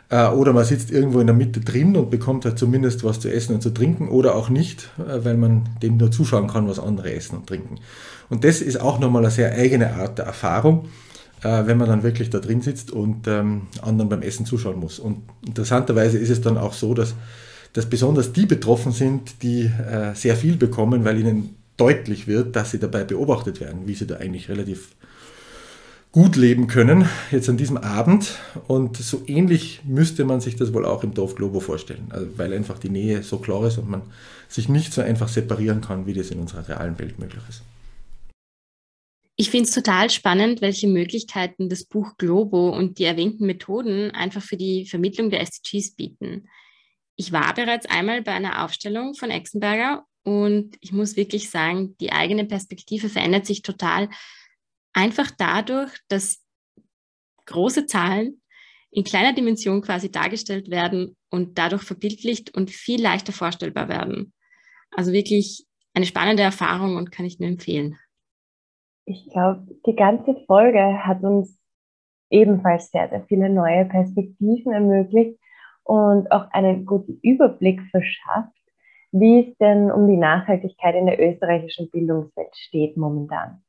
Äh, 0.09 0.27
oder 0.27 0.53
man 0.53 0.65
sitzt 0.65 0.91
irgendwo 0.91 1.21
in 1.21 1.29
der 1.29 1.37
Mitte 1.37 1.61
drin 1.61 1.97
und 1.97 2.11
bekommt 2.11 2.45
halt 2.45 2.59
zumindest 2.59 3.05
was 3.05 3.21
zu 3.21 3.33
essen 3.33 3.55
und 3.55 3.63
zu 3.63 3.71
trinken 3.71 4.09
oder 4.09 4.35
auch 4.35 4.49
nicht, 4.49 4.91
äh, 4.99 5.25
weil 5.25 5.37
man 5.37 5.69
dem 5.81 5.97
nur 5.97 6.11
zuschauen 6.11 6.49
kann, 6.49 6.69
was 6.69 6.81
andere 6.81 7.15
essen 7.15 7.37
und 7.37 7.47
trinken. 7.47 7.79
Und 8.29 8.43
das 8.43 8.61
ist 8.61 8.81
auch 8.81 8.99
nochmal 8.99 9.23
eine 9.23 9.31
sehr 9.31 9.53
eigene 9.53 9.95
Art 9.95 10.19
der 10.19 10.27
Erfahrung, 10.27 10.89
wenn 11.43 11.79
man 11.79 11.89
dann 11.89 12.03
wirklich 12.03 12.29
da 12.29 12.39
drin 12.39 12.61
sitzt 12.61 12.91
und 12.91 13.27
ähm, 13.27 13.63
anderen 13.81 14.11
beim 14.11 14.21
Essen 14.21 14.45
zuschauen 14.45 14.79
muss. 14.79 14.99
Und 14.99 15.23
interessanterweise 15.47 16.19
ist 16.19 16.29
es 16.29 16.43
dann 16.43 16.59
auch 16.59 16.75
so, 16.75 16.93
dass 16.93 17.15
dass 17.73 17.89
besonders 17.89 18.33
die 18.33 18.47
betroffen 18.47 18.93
sind, 18.93 19.43
die 19.43 19.65
äh, 19.65 20.15
sehr 20.15 20.37
viel 20.37 20.57
bekommen, 20.57 21.05
weil 21.05 21.19
ihnen 21.19 21.57
deutlich 21.77 22.27
wird, 22.27 22.57
dass 22.57 22.71
sie 22.73 22.79
dabei 22.79 23.05
beobachtet 23.05 23.61
werden, 23.61 23.87
wie 23.87 23.95
sie 23.95 24.07
da 24.07 24.17
eigentlich 24.17 24.49
relativ 24.49 24.91
gut 26.13 26.35
leben 26.37 26.67
können, 26.67 27.09
jetzt 27.31 27.49
an 27.49 27.57
diesem 27.57 27.77
Abend. 27.77 28.39
Und 28.67 28.97
so 28.97 29.23
ähnlich 29.27 29.81
müsste 29.85 30.25
man 30.25 30.41
sich 30.41 30.57
das 30.57 30.75
wohl 30.75 30.85
auch 30.85 31.05
im 31.05 31.15
Dorf 31.15 31.37
Globo 31.37 31.61
vorstellen, 31.61 32.09
also 32.11 32.27
weil 32.37 32.53
einfach 32.53 32.79
die 32.79 32.91
Nähe 32.91 33.23
so 33.23 33.39
klar 33.39 33.67
ist 33.67 33.79
und 33.79 33.89
man 33.89 34.03
sich 34.49 34.69
nicht 34.69 34.93
so 34.93 35.01
einfach 35.01 35.29
separieren 35.29 35.81
kann, 35.81 36.07
wie 36.07 36.15
das 36.15 36.31
in 36.31 36.41
unserer 36.41 36.69
realen 36.69 36.99
Welt 36.99 37.19
möglich 37.19 37.43
ist. 37.49 37.63
Ich 39.37 39.51
finde 39.51 39.69
es 39.69 39.75
total 39.75 40.11
spannend, 40.11 40.61
welche 40.61 40.87
Möglichkeiten 40.87 41.71
das 41.71 41.85
Buch 41.85 42.19
Globo 42.19 42.77
und 42.77 42.99
die 42.99 43.05
erwähnten 43.05 43.47
Methoden 43.47 44.11
einfach 44.11 44.43
für 44.43 44.59
die 44.59 44.85
Vermittlung 44.85 45.31
der 45.31 45.41
SDGs 45.41 45.93
bieten. 45.93 46.49
Ich 47.21 47.35
war 47.35 47.53
bereits 47.53 47.85
einmal 47.85 48.23
bei 48.23 48.33
einer 48.33 48.65
Aufstellung 48.65 49.13
von 49.13 49.31
Exenberger 49.31 50.07
und 50.25 50.79
ich 50.81 50.91
muss 50.91 51.19
wirklich 51.19 51.51
sagen, 51.51 51.95
die 52.01 52.13
eigene 52.13 52.47
Perspektive 52.47 53.11
verändert 53.11 53.45
sich 53.45 53.61
total. 53.61 54.09
Einfach 54.95 55.31
dadurch, 55.37 55.93
dass 56.09 56.43
große 57.45 57.85
Zahlen 57.85 58.41
in 58.91 59.05
kleiner 59.05 59.35
Dimension 59.35 59.83
quasi 59.83 60.11
dargestellt 60.11 60.71
werden 60.71 61.15
und 61.29 61.59
dadurch 61.59 61.83
verbildlicht 61.83 62.57
und 62.57 62.71
viel 62.71 63.03
leichter 63.03 63.35
vorstellbar 63.35 63.91
werden. 63.91 64.33
Also 64.91 65.13
wirklich 65.13 65.67
eine 65.93 66.07
spannende 66.07 66.43
Erfahrung 66.43 66.97
und 66.97 67.13
kann 67.13 67.27
ich 67.27 67.39
nur 67.39 67.51
empfehlen. 67.51 67.99
Ich 69.05 69.29
glaube, 69.31 69.67
die 69.85 69.95
ganze 69.95 70.43
Folge 70.47 71.05
hat 71.05 71.23
uns 71.23 71.61
ebenfalls 72.31 72.91
sehr, 72.91 73.11
sehr 73.11 73.27
viele 73.29 73.51
neue 73.51 73.85
Perspektiven 73.85 74.73
ermöglicht 74.73 75.39
und 75.91 76.31
auch 76.31 76.49
einen 76.53 76.87
guten 76.87 77.19
Überblick 77.21 77.83
verschafft, 77.91 78.55
wie 79.11 79.41
es 79.41 79.59
denn 79.59 79.91
um 79.91 80.07
die 80.07 80.17
Nachhaltigkeit 80.17 80.95
in 80.95 81.07
der 81.07 81.19
österreichischen 81.21 81.91
Bildungswelt 81.91 82.55
steht 82.55 82.97
momentan. 82.97 83.61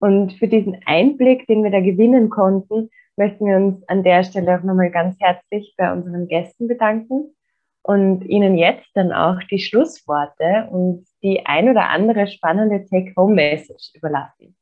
Und 0.00 0.34
für 0.34 0.48
diesen 0.48 0.82
Einblick, 0.84 1.46
den 1.46 1.64
wir 1.64 1.70
da 1.70 1.80
gewinnen 1.80 2.28
konnten, 2.28 2.90
möchten 3.16 3.46
wir 3.46 3.56
uns 3.56 3.88
an 3.88 4.02
der 4.02 4.22
Stelle 4.22 4.58
auch 4.58 4.62
nochmal 4.64 4.90
ganz 4.90 5.18
herzlich 5.18 5.74
bei 5.78 5.90
unseren 5.90 6.28
Gästen 6.28 6.68
bedanken 6.68 7.34
und 7.80 8.22
Ihnen 8.26 8.58
jetzt 8.58 8.90
dann 8.92 9.10
auch 9.10 9.40
die 9.50 9.60
Schlussworte 9.60 10.68
und 10.70 11.06
die 11.22 11.46
ein 11.46 11.70
oder 11.70 11.88
andere 11.88 12.26
spannende 12.26 12.84
Take-Home-Message 12.84 13.92
überlassen. 13.94 14.54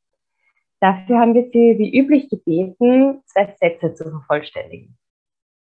Dafür 0.79 1.19
haben 1.19 1.33
wir 1.33 1.43
Sie 1.51 1.77
wie 1.77 1.99
üblich 1.99 2.29
gebeten, 2.29 3.21
zwei 3.25 3.53
Sätze 3.59 3.93
zu 3.95 4.09
vervollständigen. 4.09 4.97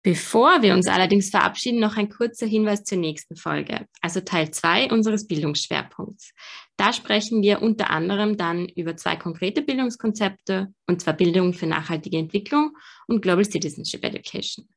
Bevor 0.05 0.61
wir 0.61 0.75
uns 0.75 0.87
allerdings 0.87 1.31
verabschieden, 1.31 1.79
noch 1.79 1.97
ein 1.97 2.09
kurzer 2.09 2.45
Hinweis 2.45 2.83
zur 2.83 2.99
nächsten 2.99 3.35
Folge, 3.35 3.87
also 4.01 4.21
Teil 4.21 4.51
2 4.51 4.91
unseres 4.91 5.25
Bildungsschwerpunkts. 5.25 6.31
Da 6.77 6.93
sprechen 6.93 7.41
wir 7.41 7.63
unter 7.63 7.89
anderem 7.89 8.37
dann 8.37 8.69
über 8.69 8.95
zwei 8.95 9.15
konkrete 9.15 9.63
Bildungskonzepte, 9.63 10.71
und 10.85 11.01
zwar 11.01 11.15
Bildung 11.15 11.53
für 11.53 11.65
nachhaltige 11.65 12.19
Entwicklung 12.19 12.77
und 13.07 13.23
Global 13.23 13.45
Citizenship 13.45 14.05
Education. 14.05 14.69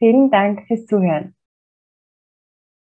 Vielen 0.00 0.30
Dank 0.30 0.66
fürs 0.66 0.84
Zuhören. 0.84 1.34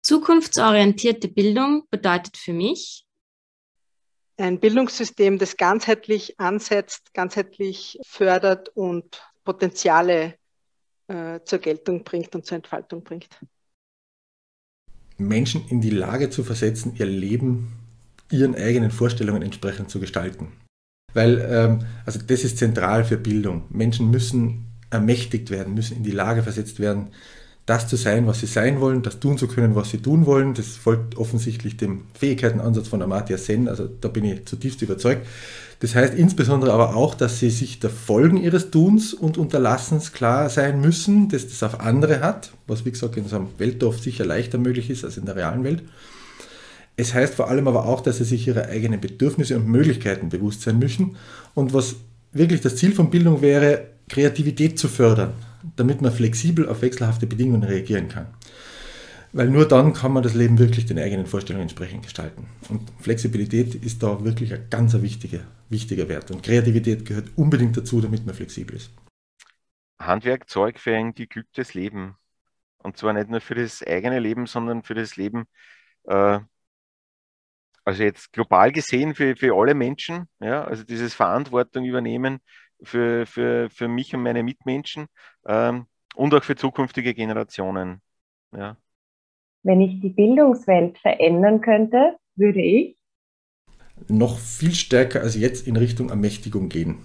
Zukunftsorientierte 0.00 1.28
Bildung 1.28 1.82
bedeutet 1.90 2.38
für 2.38 2.54
mich, 2.54 3.04
ein 4.38 4.58
Bildungssystem, 4.58 5.36
das 5.36 5.58
ganzheitlich 5.58 6.40
ansetzt, 6.40 7.12
ganzheitlich 7.12 7.98
fördert 8.06 8.70
und 8.70 9.22
Potenziale 9.44 10.38
äh, 11.08 11.40
zur 11.44 11.58
Geltung 11.58 12.04
bringt 12.04 12.34
und 12.34 12.46
zur 12.46 12.56
Entfaltung 12.56 13.02
bringt. 13.02 13.28
Menschen 15.16 15.66
in 15.68 15.80
die 15.80 15.90
Lage 15.90 16.30
zu 16.30 16.42
versetzen, 16.42 16.96
ihr 16.96 17.06
Leben 17.06 17.72
ihren 18.30 18.54
eigenen 18.54 18.90
Vorstellungen 18.90 19.42
entsprechend 19.42 19.90
zu 19.90 20.00
gestalten. 20.00 20.52
Weil, 21.12 21.40
ähm, 21.48 21.86
also 22.04 22.18
das 22.18 22.42
ist 22.42 22.58
zentral 22.58 23.04
für 23.04 23.16
Bildung. 23.16 23.64
Menschen 23.70 24.10
müssen 24.10 24.66
ermächtigt 24.90 25.50
werden, 25.50 25.74
müssen 25.74 25.96
in 25.96 26.02
die 26.02 26.10
Lage 26.10 26.42
versetzt 26.42 26.80
werden, 26.80 27.08
das 27.66 27.88
zu 27.88 27.96
sein, 27.96 28.26
was 28.26 28.40
sie 28.40 28.46
sein 28.46 28.80
wollen, 28.80 29.02
das 29.02 29.20
tun 29.20 29.38
zu 29.38 29.48
können, 29.48 29.74
was 29.74 29.90
sie 29.90 29.98
tun 29.98 30.26
wollen. 30.26 30.52
Das 30.52 30.76
folgt 30.76 31.16
offensichtlich 31.16 31.76
dem 31.76 32.02
Fähigkeitenansatz 32.12 32.88
von 32.88 33.00
Amartya 33.00 33.38
Sen, 33.38 33.68
also 33.68 33.88
da 34.00 34.08
bin 34.08 34.24
ich 34.24 34.44
zutiefst 34.44 34.82
überzeugt. 34.82 35.26
Das 35.80 35.94
heißt 35.94 36.14
insbesondere 36.14 36.72
aber 36.72 36.94
auch, 36.94 37.14
dass 37.14 37.40
sie 37.40 37.50
sich 37.50 37.80
der 37.80 37.90
Folgen 37.90 38.36
ihres 38.36 38.70
Tuns 38.70 39.14
und 39.14 39.38
Unterlassens 39.38 40.12
klar 40.12 40.48
sein 40.50 40.80
müssen, 40.80 41.28
dass 41.28 41.48
das 41.48 41.62
auf 41.62 41.80
andere 41.80 42.20
hat, 42.20 42.52
was 42.66 42.84
wie 42.84 42.90
gesagt 42.90 43.16
in 43.16 43.28
so 43.28 43.36
einem 43.36 43.48
Weltdorf 43.58 43.98
sicher 43.98 44.24
leichter 44.24 44.58
möglich 44.58 44.90
ist 44.90 45.04
als 45.04 45.16
in 45.16 45.26
der 45.26 45.36
realen 45.36 45.64
Welt. 45.64 45.82
Es 46.96 47.12
heißt 47.12 47.34
vor 47.34 47.48
allem 47.48 47.66
aber 47.66 47.86
auch, 47.86 48.00
dass 48.00 48.18
sie 48.18 48.24
sich 48.24 48.46
ihrer 48.46 48.66
eigenen 48.66 49.00
Bedürfnisse 49.00 49.56
und 49.56 49.66
Möglichkeiten 49.66 50.28
bewusst 50.28 50.62
sein 50.62 50.78
müssen 50.78 51.16
und 51.54 51.72
was 51.72 51.96
wirklich 52.32 52.60
das 52.60 52.76
Ziel 52.76 52.92
von 52.92 53.10
Bildung 53.10 53.42
wäre, 53.42 53.86
Kreativität 54.08 54.78
zu 54.78 54.88
fördern, 54.88 55.32
damit 55.76 56.02
man 56.02 56.12
flexibel 56.12 56.68
auf 56.68 56.82
wechselhafte 56.82 57.26
Bedingungen 57.26 57.62
reagieren 57.62 58.08
kann. 58.08 58.26
Weil 59.32 59.48
nur 59.48 59.66
dann 59.66 59.92
kann 59.94 60.12
man 60.12 60.22
das 60.22 60.34
Leben 60.34 60.60
wirklich 60.60 60.86
den 60.86 60.98
eigenen 60.98 61.26
Vorstellungen 61.26 61.62
entsprechend 61.62 62.04
gestalten. 62.04 62.46
Und 62.68 62.88
Flexibilität 63.00 63.74
ist 63.74 64.02
da 64.02 64.24
wirklich 64.24 64.54
ein 64.54 64.68
ganz 64.70 64.94
wichtiger, 64.94 65.40
wichtiger 65.68 66.08
Wert. 66.08 66.30
Und 66.30 66.44
Kreativität 66.44 67.04
gehört 67.04 67.30
unbedingt 67.34 67.76
dazu, 67.76 68.00
damit 68.00 68.24
man 68.24 68.34
flexibel 68.34 68.76
ist. 68.76 68.90
Handwerk 69.98 70.48
zeugt 70.48 70.78
für 70.78 70.94
ein 70.94 71.14
geglücktes 71.14 71.74
Leben. 71.74 72.16
Und 72.78 72.96
zwar 72.96 73.12
nicht 73.12 73.28
nur 73.28 73.40
für 73.40 73.56
das 73.56 73.82
eigene 73.82 74.20
Leben, 74.20 74.46
sondern 74.46 74.84
für 74.84 74.94
das 74.94 75.16
Leben, 75.16 75.46
äh, 76.04 76.38
also 77.84 78.02
jetzt 78.02 78.32
global 78.32 78.70
gesehen 78.70 79.16
für, 79.16 79.34
für 79.34 79.54
alle 79.56 79.74
Menschen. 79.74 80.28
Ja? 80.38 80.64
Also 80.64 80.84
dieses 80.84 81.12
Verantwortung 81.12 81.84
übernehmen 81.84 82.40
für, 82.82 83.26
für, 83.26 83.70
für 83.70 83.88
mich 83.88 84.14
und 84.14 84.22
meine 84.22 84.42
Mitmenschen 84.42 85.06
ähm, 85.46 85.86
und 86.14 86.34
auch 86.34 86.44
für 86.44 86.56
zukünftige 86.56 87.14
Generationen. 87.14 88.00
Ja. 88.56 88.76
Wenn 89.62 89.80
ich 89.80 90.00
die 90.00 90.10
Bildungswelt 90.10 90.98
verändern 90.98 91.60
könnte, 91.60 92.16
würde 92.36 92.60
ich 92.60 92.96
noch 94.08 94.38
viel 94.38 94.74
stärker 94.74 95.20
als 95.20 95.36
jetzt 95.36 95.66
in 95.66 95.76
Richtung 95.76 96.10
Ermächtigung 96.10 96.68
gehen. 96.68 96.98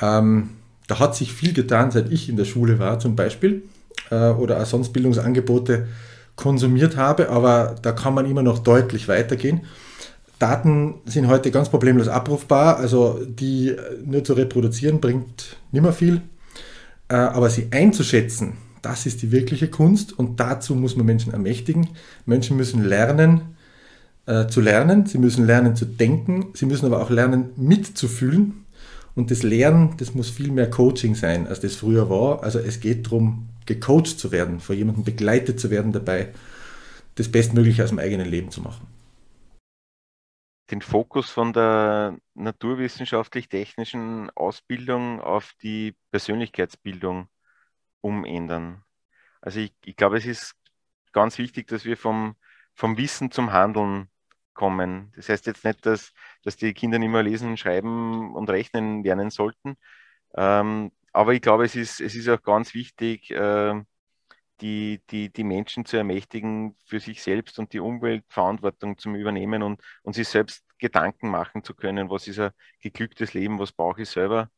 Ähm, 0.00 0.50
da 0.86 0.98
hat 0.98 1.14
sich 1.14 1.32
viel 1.32 1.52
getan, 1.52 1.90
seit 1.90 2.10
ich 2.10 2.28
in 2.28 2.36
der 2.36 2.44
Schule 2.44 2.78
war 2.78 2.98
zum 2.98 3.16
Beispiel 3.16 3.62
äh, 4.10 4.30
oder 4.30 4.60
auch 4.60 4.66
sonst 4.66 4.92
Bildungsangebote 4.92 5.88
konsumiert 6.36 6.96
habe, 6.96 7.28
aber 7.28 7.76
da 7.82 7.92
kann 7.92 8.14
man 8.14 8.26
immer 8.26 8.42
noch 8.42 8.60
deutlich 8.60 9.08
weitergehen. 9.08 9.66
Daten 10.40 10.94
sind 11.04 11.28
heute 11.28 11.50
ganz 11.50 11.68
problemlos 11.68 12.08
abrufbar, 12.08 12.78
also 12.78 13.20
die 13.24 13.76
nur 14.04 14.24
zu 14.24 14.32
reproduzieren 14.32 14.98
bringt 14.98 15.58
nicht 15.70 15.82
mehr 15.82 15.92
viel, 15.92 16.22
äh, 17.08 17.14
aber 17.14 17.50
sie 17.50 17.68
einzuschätzen, 17.70 18.54
das 18.80 19.04
ist 19.04 19.20
die 19.20 19.32
wirkliche 19.32 19.68
Kunst 19.68 20.18
und 20.18 20.40
dazu 20.40 20.74
muss 20.74 20.96
man 20.96 21.04
Menschen 21.04 21.32
ermächtigen. 21.32 21.88
Menschen 22.24 22.56
müssen 22.56 22.82
lernen 22.82 23.54
äh, 24.24 24.46
zu 24.46 24.62
lernen, 24.62 25.04
sie 25.04 25.18
müssen 25.18 25.46
lernen 25.46 25.76
zu 25.76 25.84
denken, 25.84 26.46
sie 26.54 26.64
müssen 26.64 26.86
aber 26.86 27.02
auch 27.02 27.10
lernen 27.10 27.50
mitzufühlen 27.56 28.64
und 29.14 29.30
das 29.30 29.42
Lernen, 29.42 29.94
das 29.98 30.14
muss 30.14 30.30
viel 30.30 30.50
mehr 30.50 30.70
Coaching 30.70 31.14
sein, 31.14 31.48
als 31.48 31.60
das 31.60 31.76
früher 31.76 32.08
war. 32.08 32.42
Also 32.42 32.58
es 32.58 32.80
geht 32.80 33.04
darum, 33.04 33.48
gecoacht 33.66 34.18
zu 34.18 34.32
werden, 34.32 34.58
vor 34.60 34.74
jemandem 34.74 35.04
begleitet 35.04 35.60
zu 35.60 35.68
werden 35.68 35.92
dabei, 35.92 36.28
das 37.16 37.28
Bestmögliche 37.28 37.84
aus 37.84 37.90
dem 37.90 37.98
eigenen 37.98 38.26
Leben 38.26 38.50
zu 38.50 38.62
machen 38.62 38.86
den 40.70 40.82
Fokus 40.82 41.30
von 41.30 41.52
der 41.52 42.16
naturwissenschaftlich-technischen 42.34 44.30
Ausbildung 44.30 45.20
auf 45.20 45.52
die 45.62 45.96
Persönlichkeitsbildung 46.10 47.28
umändern. 48.00 48.84
Also 49.40 49.60
ich, 49.60 49.72
ich 49.84 49.96
glaube, 49.96 50.18
es 50.18 50.26
ist 50.26 50.54
ganz 51.12 51.38
wichtig, 51.38 51.68
dass 51.68 51.84
wir 51.84 51.96
vom, 51.96 52.36
vom 52.74 52.96
Wissen 52.96 53.30
zum 53.30 53.52
Handeln 53.52 54.08
kommen. 54.54 55.12
Das 55.16 55.28
heißt 55.28 55.46
jetzt 55.46 55.64
nicht, 55.64 55.84
dass, 55.86 56.12
dass 56.44 56.56
die 56.56 56.74
Kinder 56.74 56.98
nicht 56.98 57.10
mehr 57.10 57.22
lesen, 57.22 57.56
schreiben 57.56 58.34
und 58.34 58.50
rechnen 58.50 59.02
lernen 59.02 59.30
sollten. 59.30 59.76
Ähm, 60.36 60.92
aber 61.12 61.34
ich 61.34 61.42
glaube, 61.42 61.64
es 61.64 61.76
ist, 61.76 62.00
es 62.00 62.14
ist 62.14 62.28
auch 62.28 62.42
ganz 62.42 62.74
wichtig, 62.74 63.30
äh, 63.32 63.82
die, 64.60 65.02
die, 65.10 65.32
die 65.32 65.44
Menschen 65.44 65.84
zu 65.84 65.96
ermächtigen, 65.96 66.76
für 66.84 67.00
sich 67.00 67.22
selbst 67.22 67.58
und 67.58 67.72
die 67.72 67.80
Umweltverantwortung 67.80 68.98
zu 68.98 69.10
übernehmen 69.10 69.62
und, 69.62 69.80
und 70.02 70.14
sich 70.14 70.28
selbst 70.28 70.64
Gedanken 70.78 71.28
machen 71.28 71.62
zu 71.64 71.74
können, 71.74 72.10
was 72.10 72.26
ist 72.26 72.38
ein 72.38 72.52
geglücktes 72.80 73.34
Leben, 73.34 73.58
was 73.58 73.72
brauche 73.72 74.02
ich 74.02 74.08
selber 74.08 74.50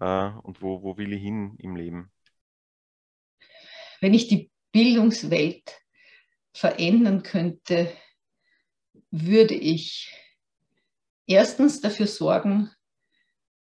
äh, 0.00 0.30
und 0.42 0.62
wo, 0.62 0.82
wo 0.82 0.96
will 0.96 1.12
ich 1.12 1.22
hin 1.22 1.56
im 1.58 1.76
Leben. 1.76 2.10
Wenn 4.00 4.14
ich 4.14 4.28
die 4.28 4.50
Bildungswelt 4.72 5.80
verändern 6.52 7.22
könnte, 7.22 7.92
würde 9.10 9.54
ich 9.54 10.12
erstens 11.26 11.80
dafür 11.80 12.06
sorgen, 12.06 12.70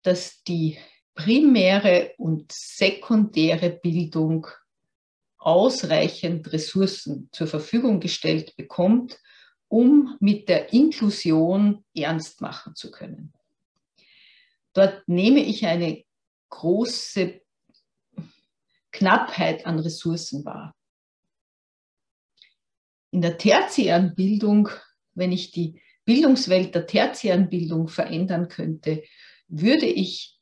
dass 0.02 0.42
die 0.42 0.78
primäre 1.14 2.14
und 2.16 2.52
sekundäre 2.52 3.70
Bildung 3.70 4.46
ausreichend 5.40 6.52
Ressourcen 6.52 7.28
zur 7.32 7.46
Verfügung 7.46 7.98
gestellt 7.98 8.54
bekommt, 8.56 9.18
um 9.68 10.16
mit 10.20 10.48
der 10.48 10.72
Inklusion 10.72 11.84
ernst 11.94 12.40
machen 12.40 12.74
zu 12.74 12.90
können. 12.90 13.32
Dort 14.74 15.08
nehme 15.08 15.40
ich 15.40 15.66
eine 15.66 16.04
große 16.50 17.40
Knappheit 18.92 19.66
an 19.66 19.78
Ressourcen 19.78 20.44
wahr. 20.44 20.76
In 23.10 23.22
der 23.22 23.38
tertiären 23.38 24.14
Bildung, 24.14 24.68
wenn 25.14 25.32
ich 25.32 25.50
die 25.50 25.80
Bildungswelt 26.04 26.74
der 26.74 26.86
tertiären 26.86 27.48
Bildung 27.48 27.88
verändern 27.88 28.48
könnte, 28.48 29.02
würde 29.48 29.86
ich 29.86 30.38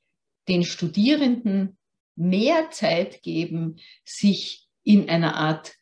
den 0.48 0.64
Studierenden 0.64 1.78
mehr 2.16 2.70
Zeit 2.70 3.22
geben, 3.22 3.76
sich 4.04 4.67
in 4.88 5.06
einer 5.10 5.36
Art 5.36 5.74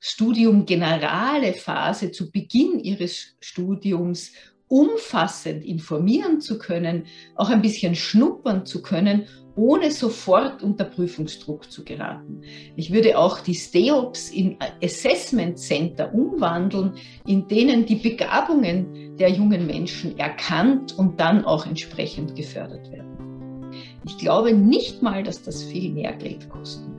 Studium 0.00 0.64
generale 0.64 1.52
Phase 1.52 2.10
zu 2.10 2.30
Beginn 2.30 2.80
ihres 2.80 3.36
Studiums 3.38 4.32
umfassend 4.66 5.62
informieren 5.62 6.40
zu 6.40 6.58
können, 6.58 7.04
auch 7.34 7.50
ein 7.50 7.60
bisschen 7.60 7.94
schnuppern 7.94 8.64
zu 8.64 8.80
können, 8.80 9.26
ohne 9.56 9.90
sofort 9.90 10.62
unter 10.62 10.84
Prüfungsdruck 10.84 11.70
zu 11.70 11.84
geraten. 11.84 12.40
Ich 12.76 12.90
würde 12.94 13.18
auch 13.18 13.40
die 13.40 13.54
STEOPs 13.54 14.30
in 14.30 14.56
Assessment 14.82 15.58
Center 15.58 16.14
umwandeln, 16.14 16.94
in 17.26 17.46
denen 17.48 17.84
die 17.84 17.96
Begabungen 17.96 19.18
der 19.18 19.28
jungen 19.28 19.66
Menschen 19.66 20.18
erkannt 20.18 20.96
und 20.96 21.20
dann 21.20 21.44
auch 21.44 21.66
entsprechend 21.66 22.34
gefördert 22.34 22.90
werden. 22.90 23.70
Ich 24.06 24.16
glaube 24.16 24.54
nicht 24.54 25.02
mal, 25.02 25.22
dass 25.22 25.42
das 25.42 25.62
viel 25.62 25.92
mehr 25.92 26.14
Geld 26.14 26.48
kosten 26.48 26.86
würde. 26.88 26.95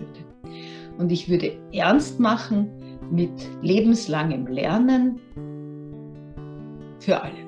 Und 0.97 1.11
ich 1.11 1.29
würde 1.29 1.51
ernst 1.73 2.19
machen 2.19 2.69
mit 3.11 3.31
lebenslangem 3.61 4.47
Lernen 4.47 5.19
für 6.99 7.21
alle. 7.21 7.46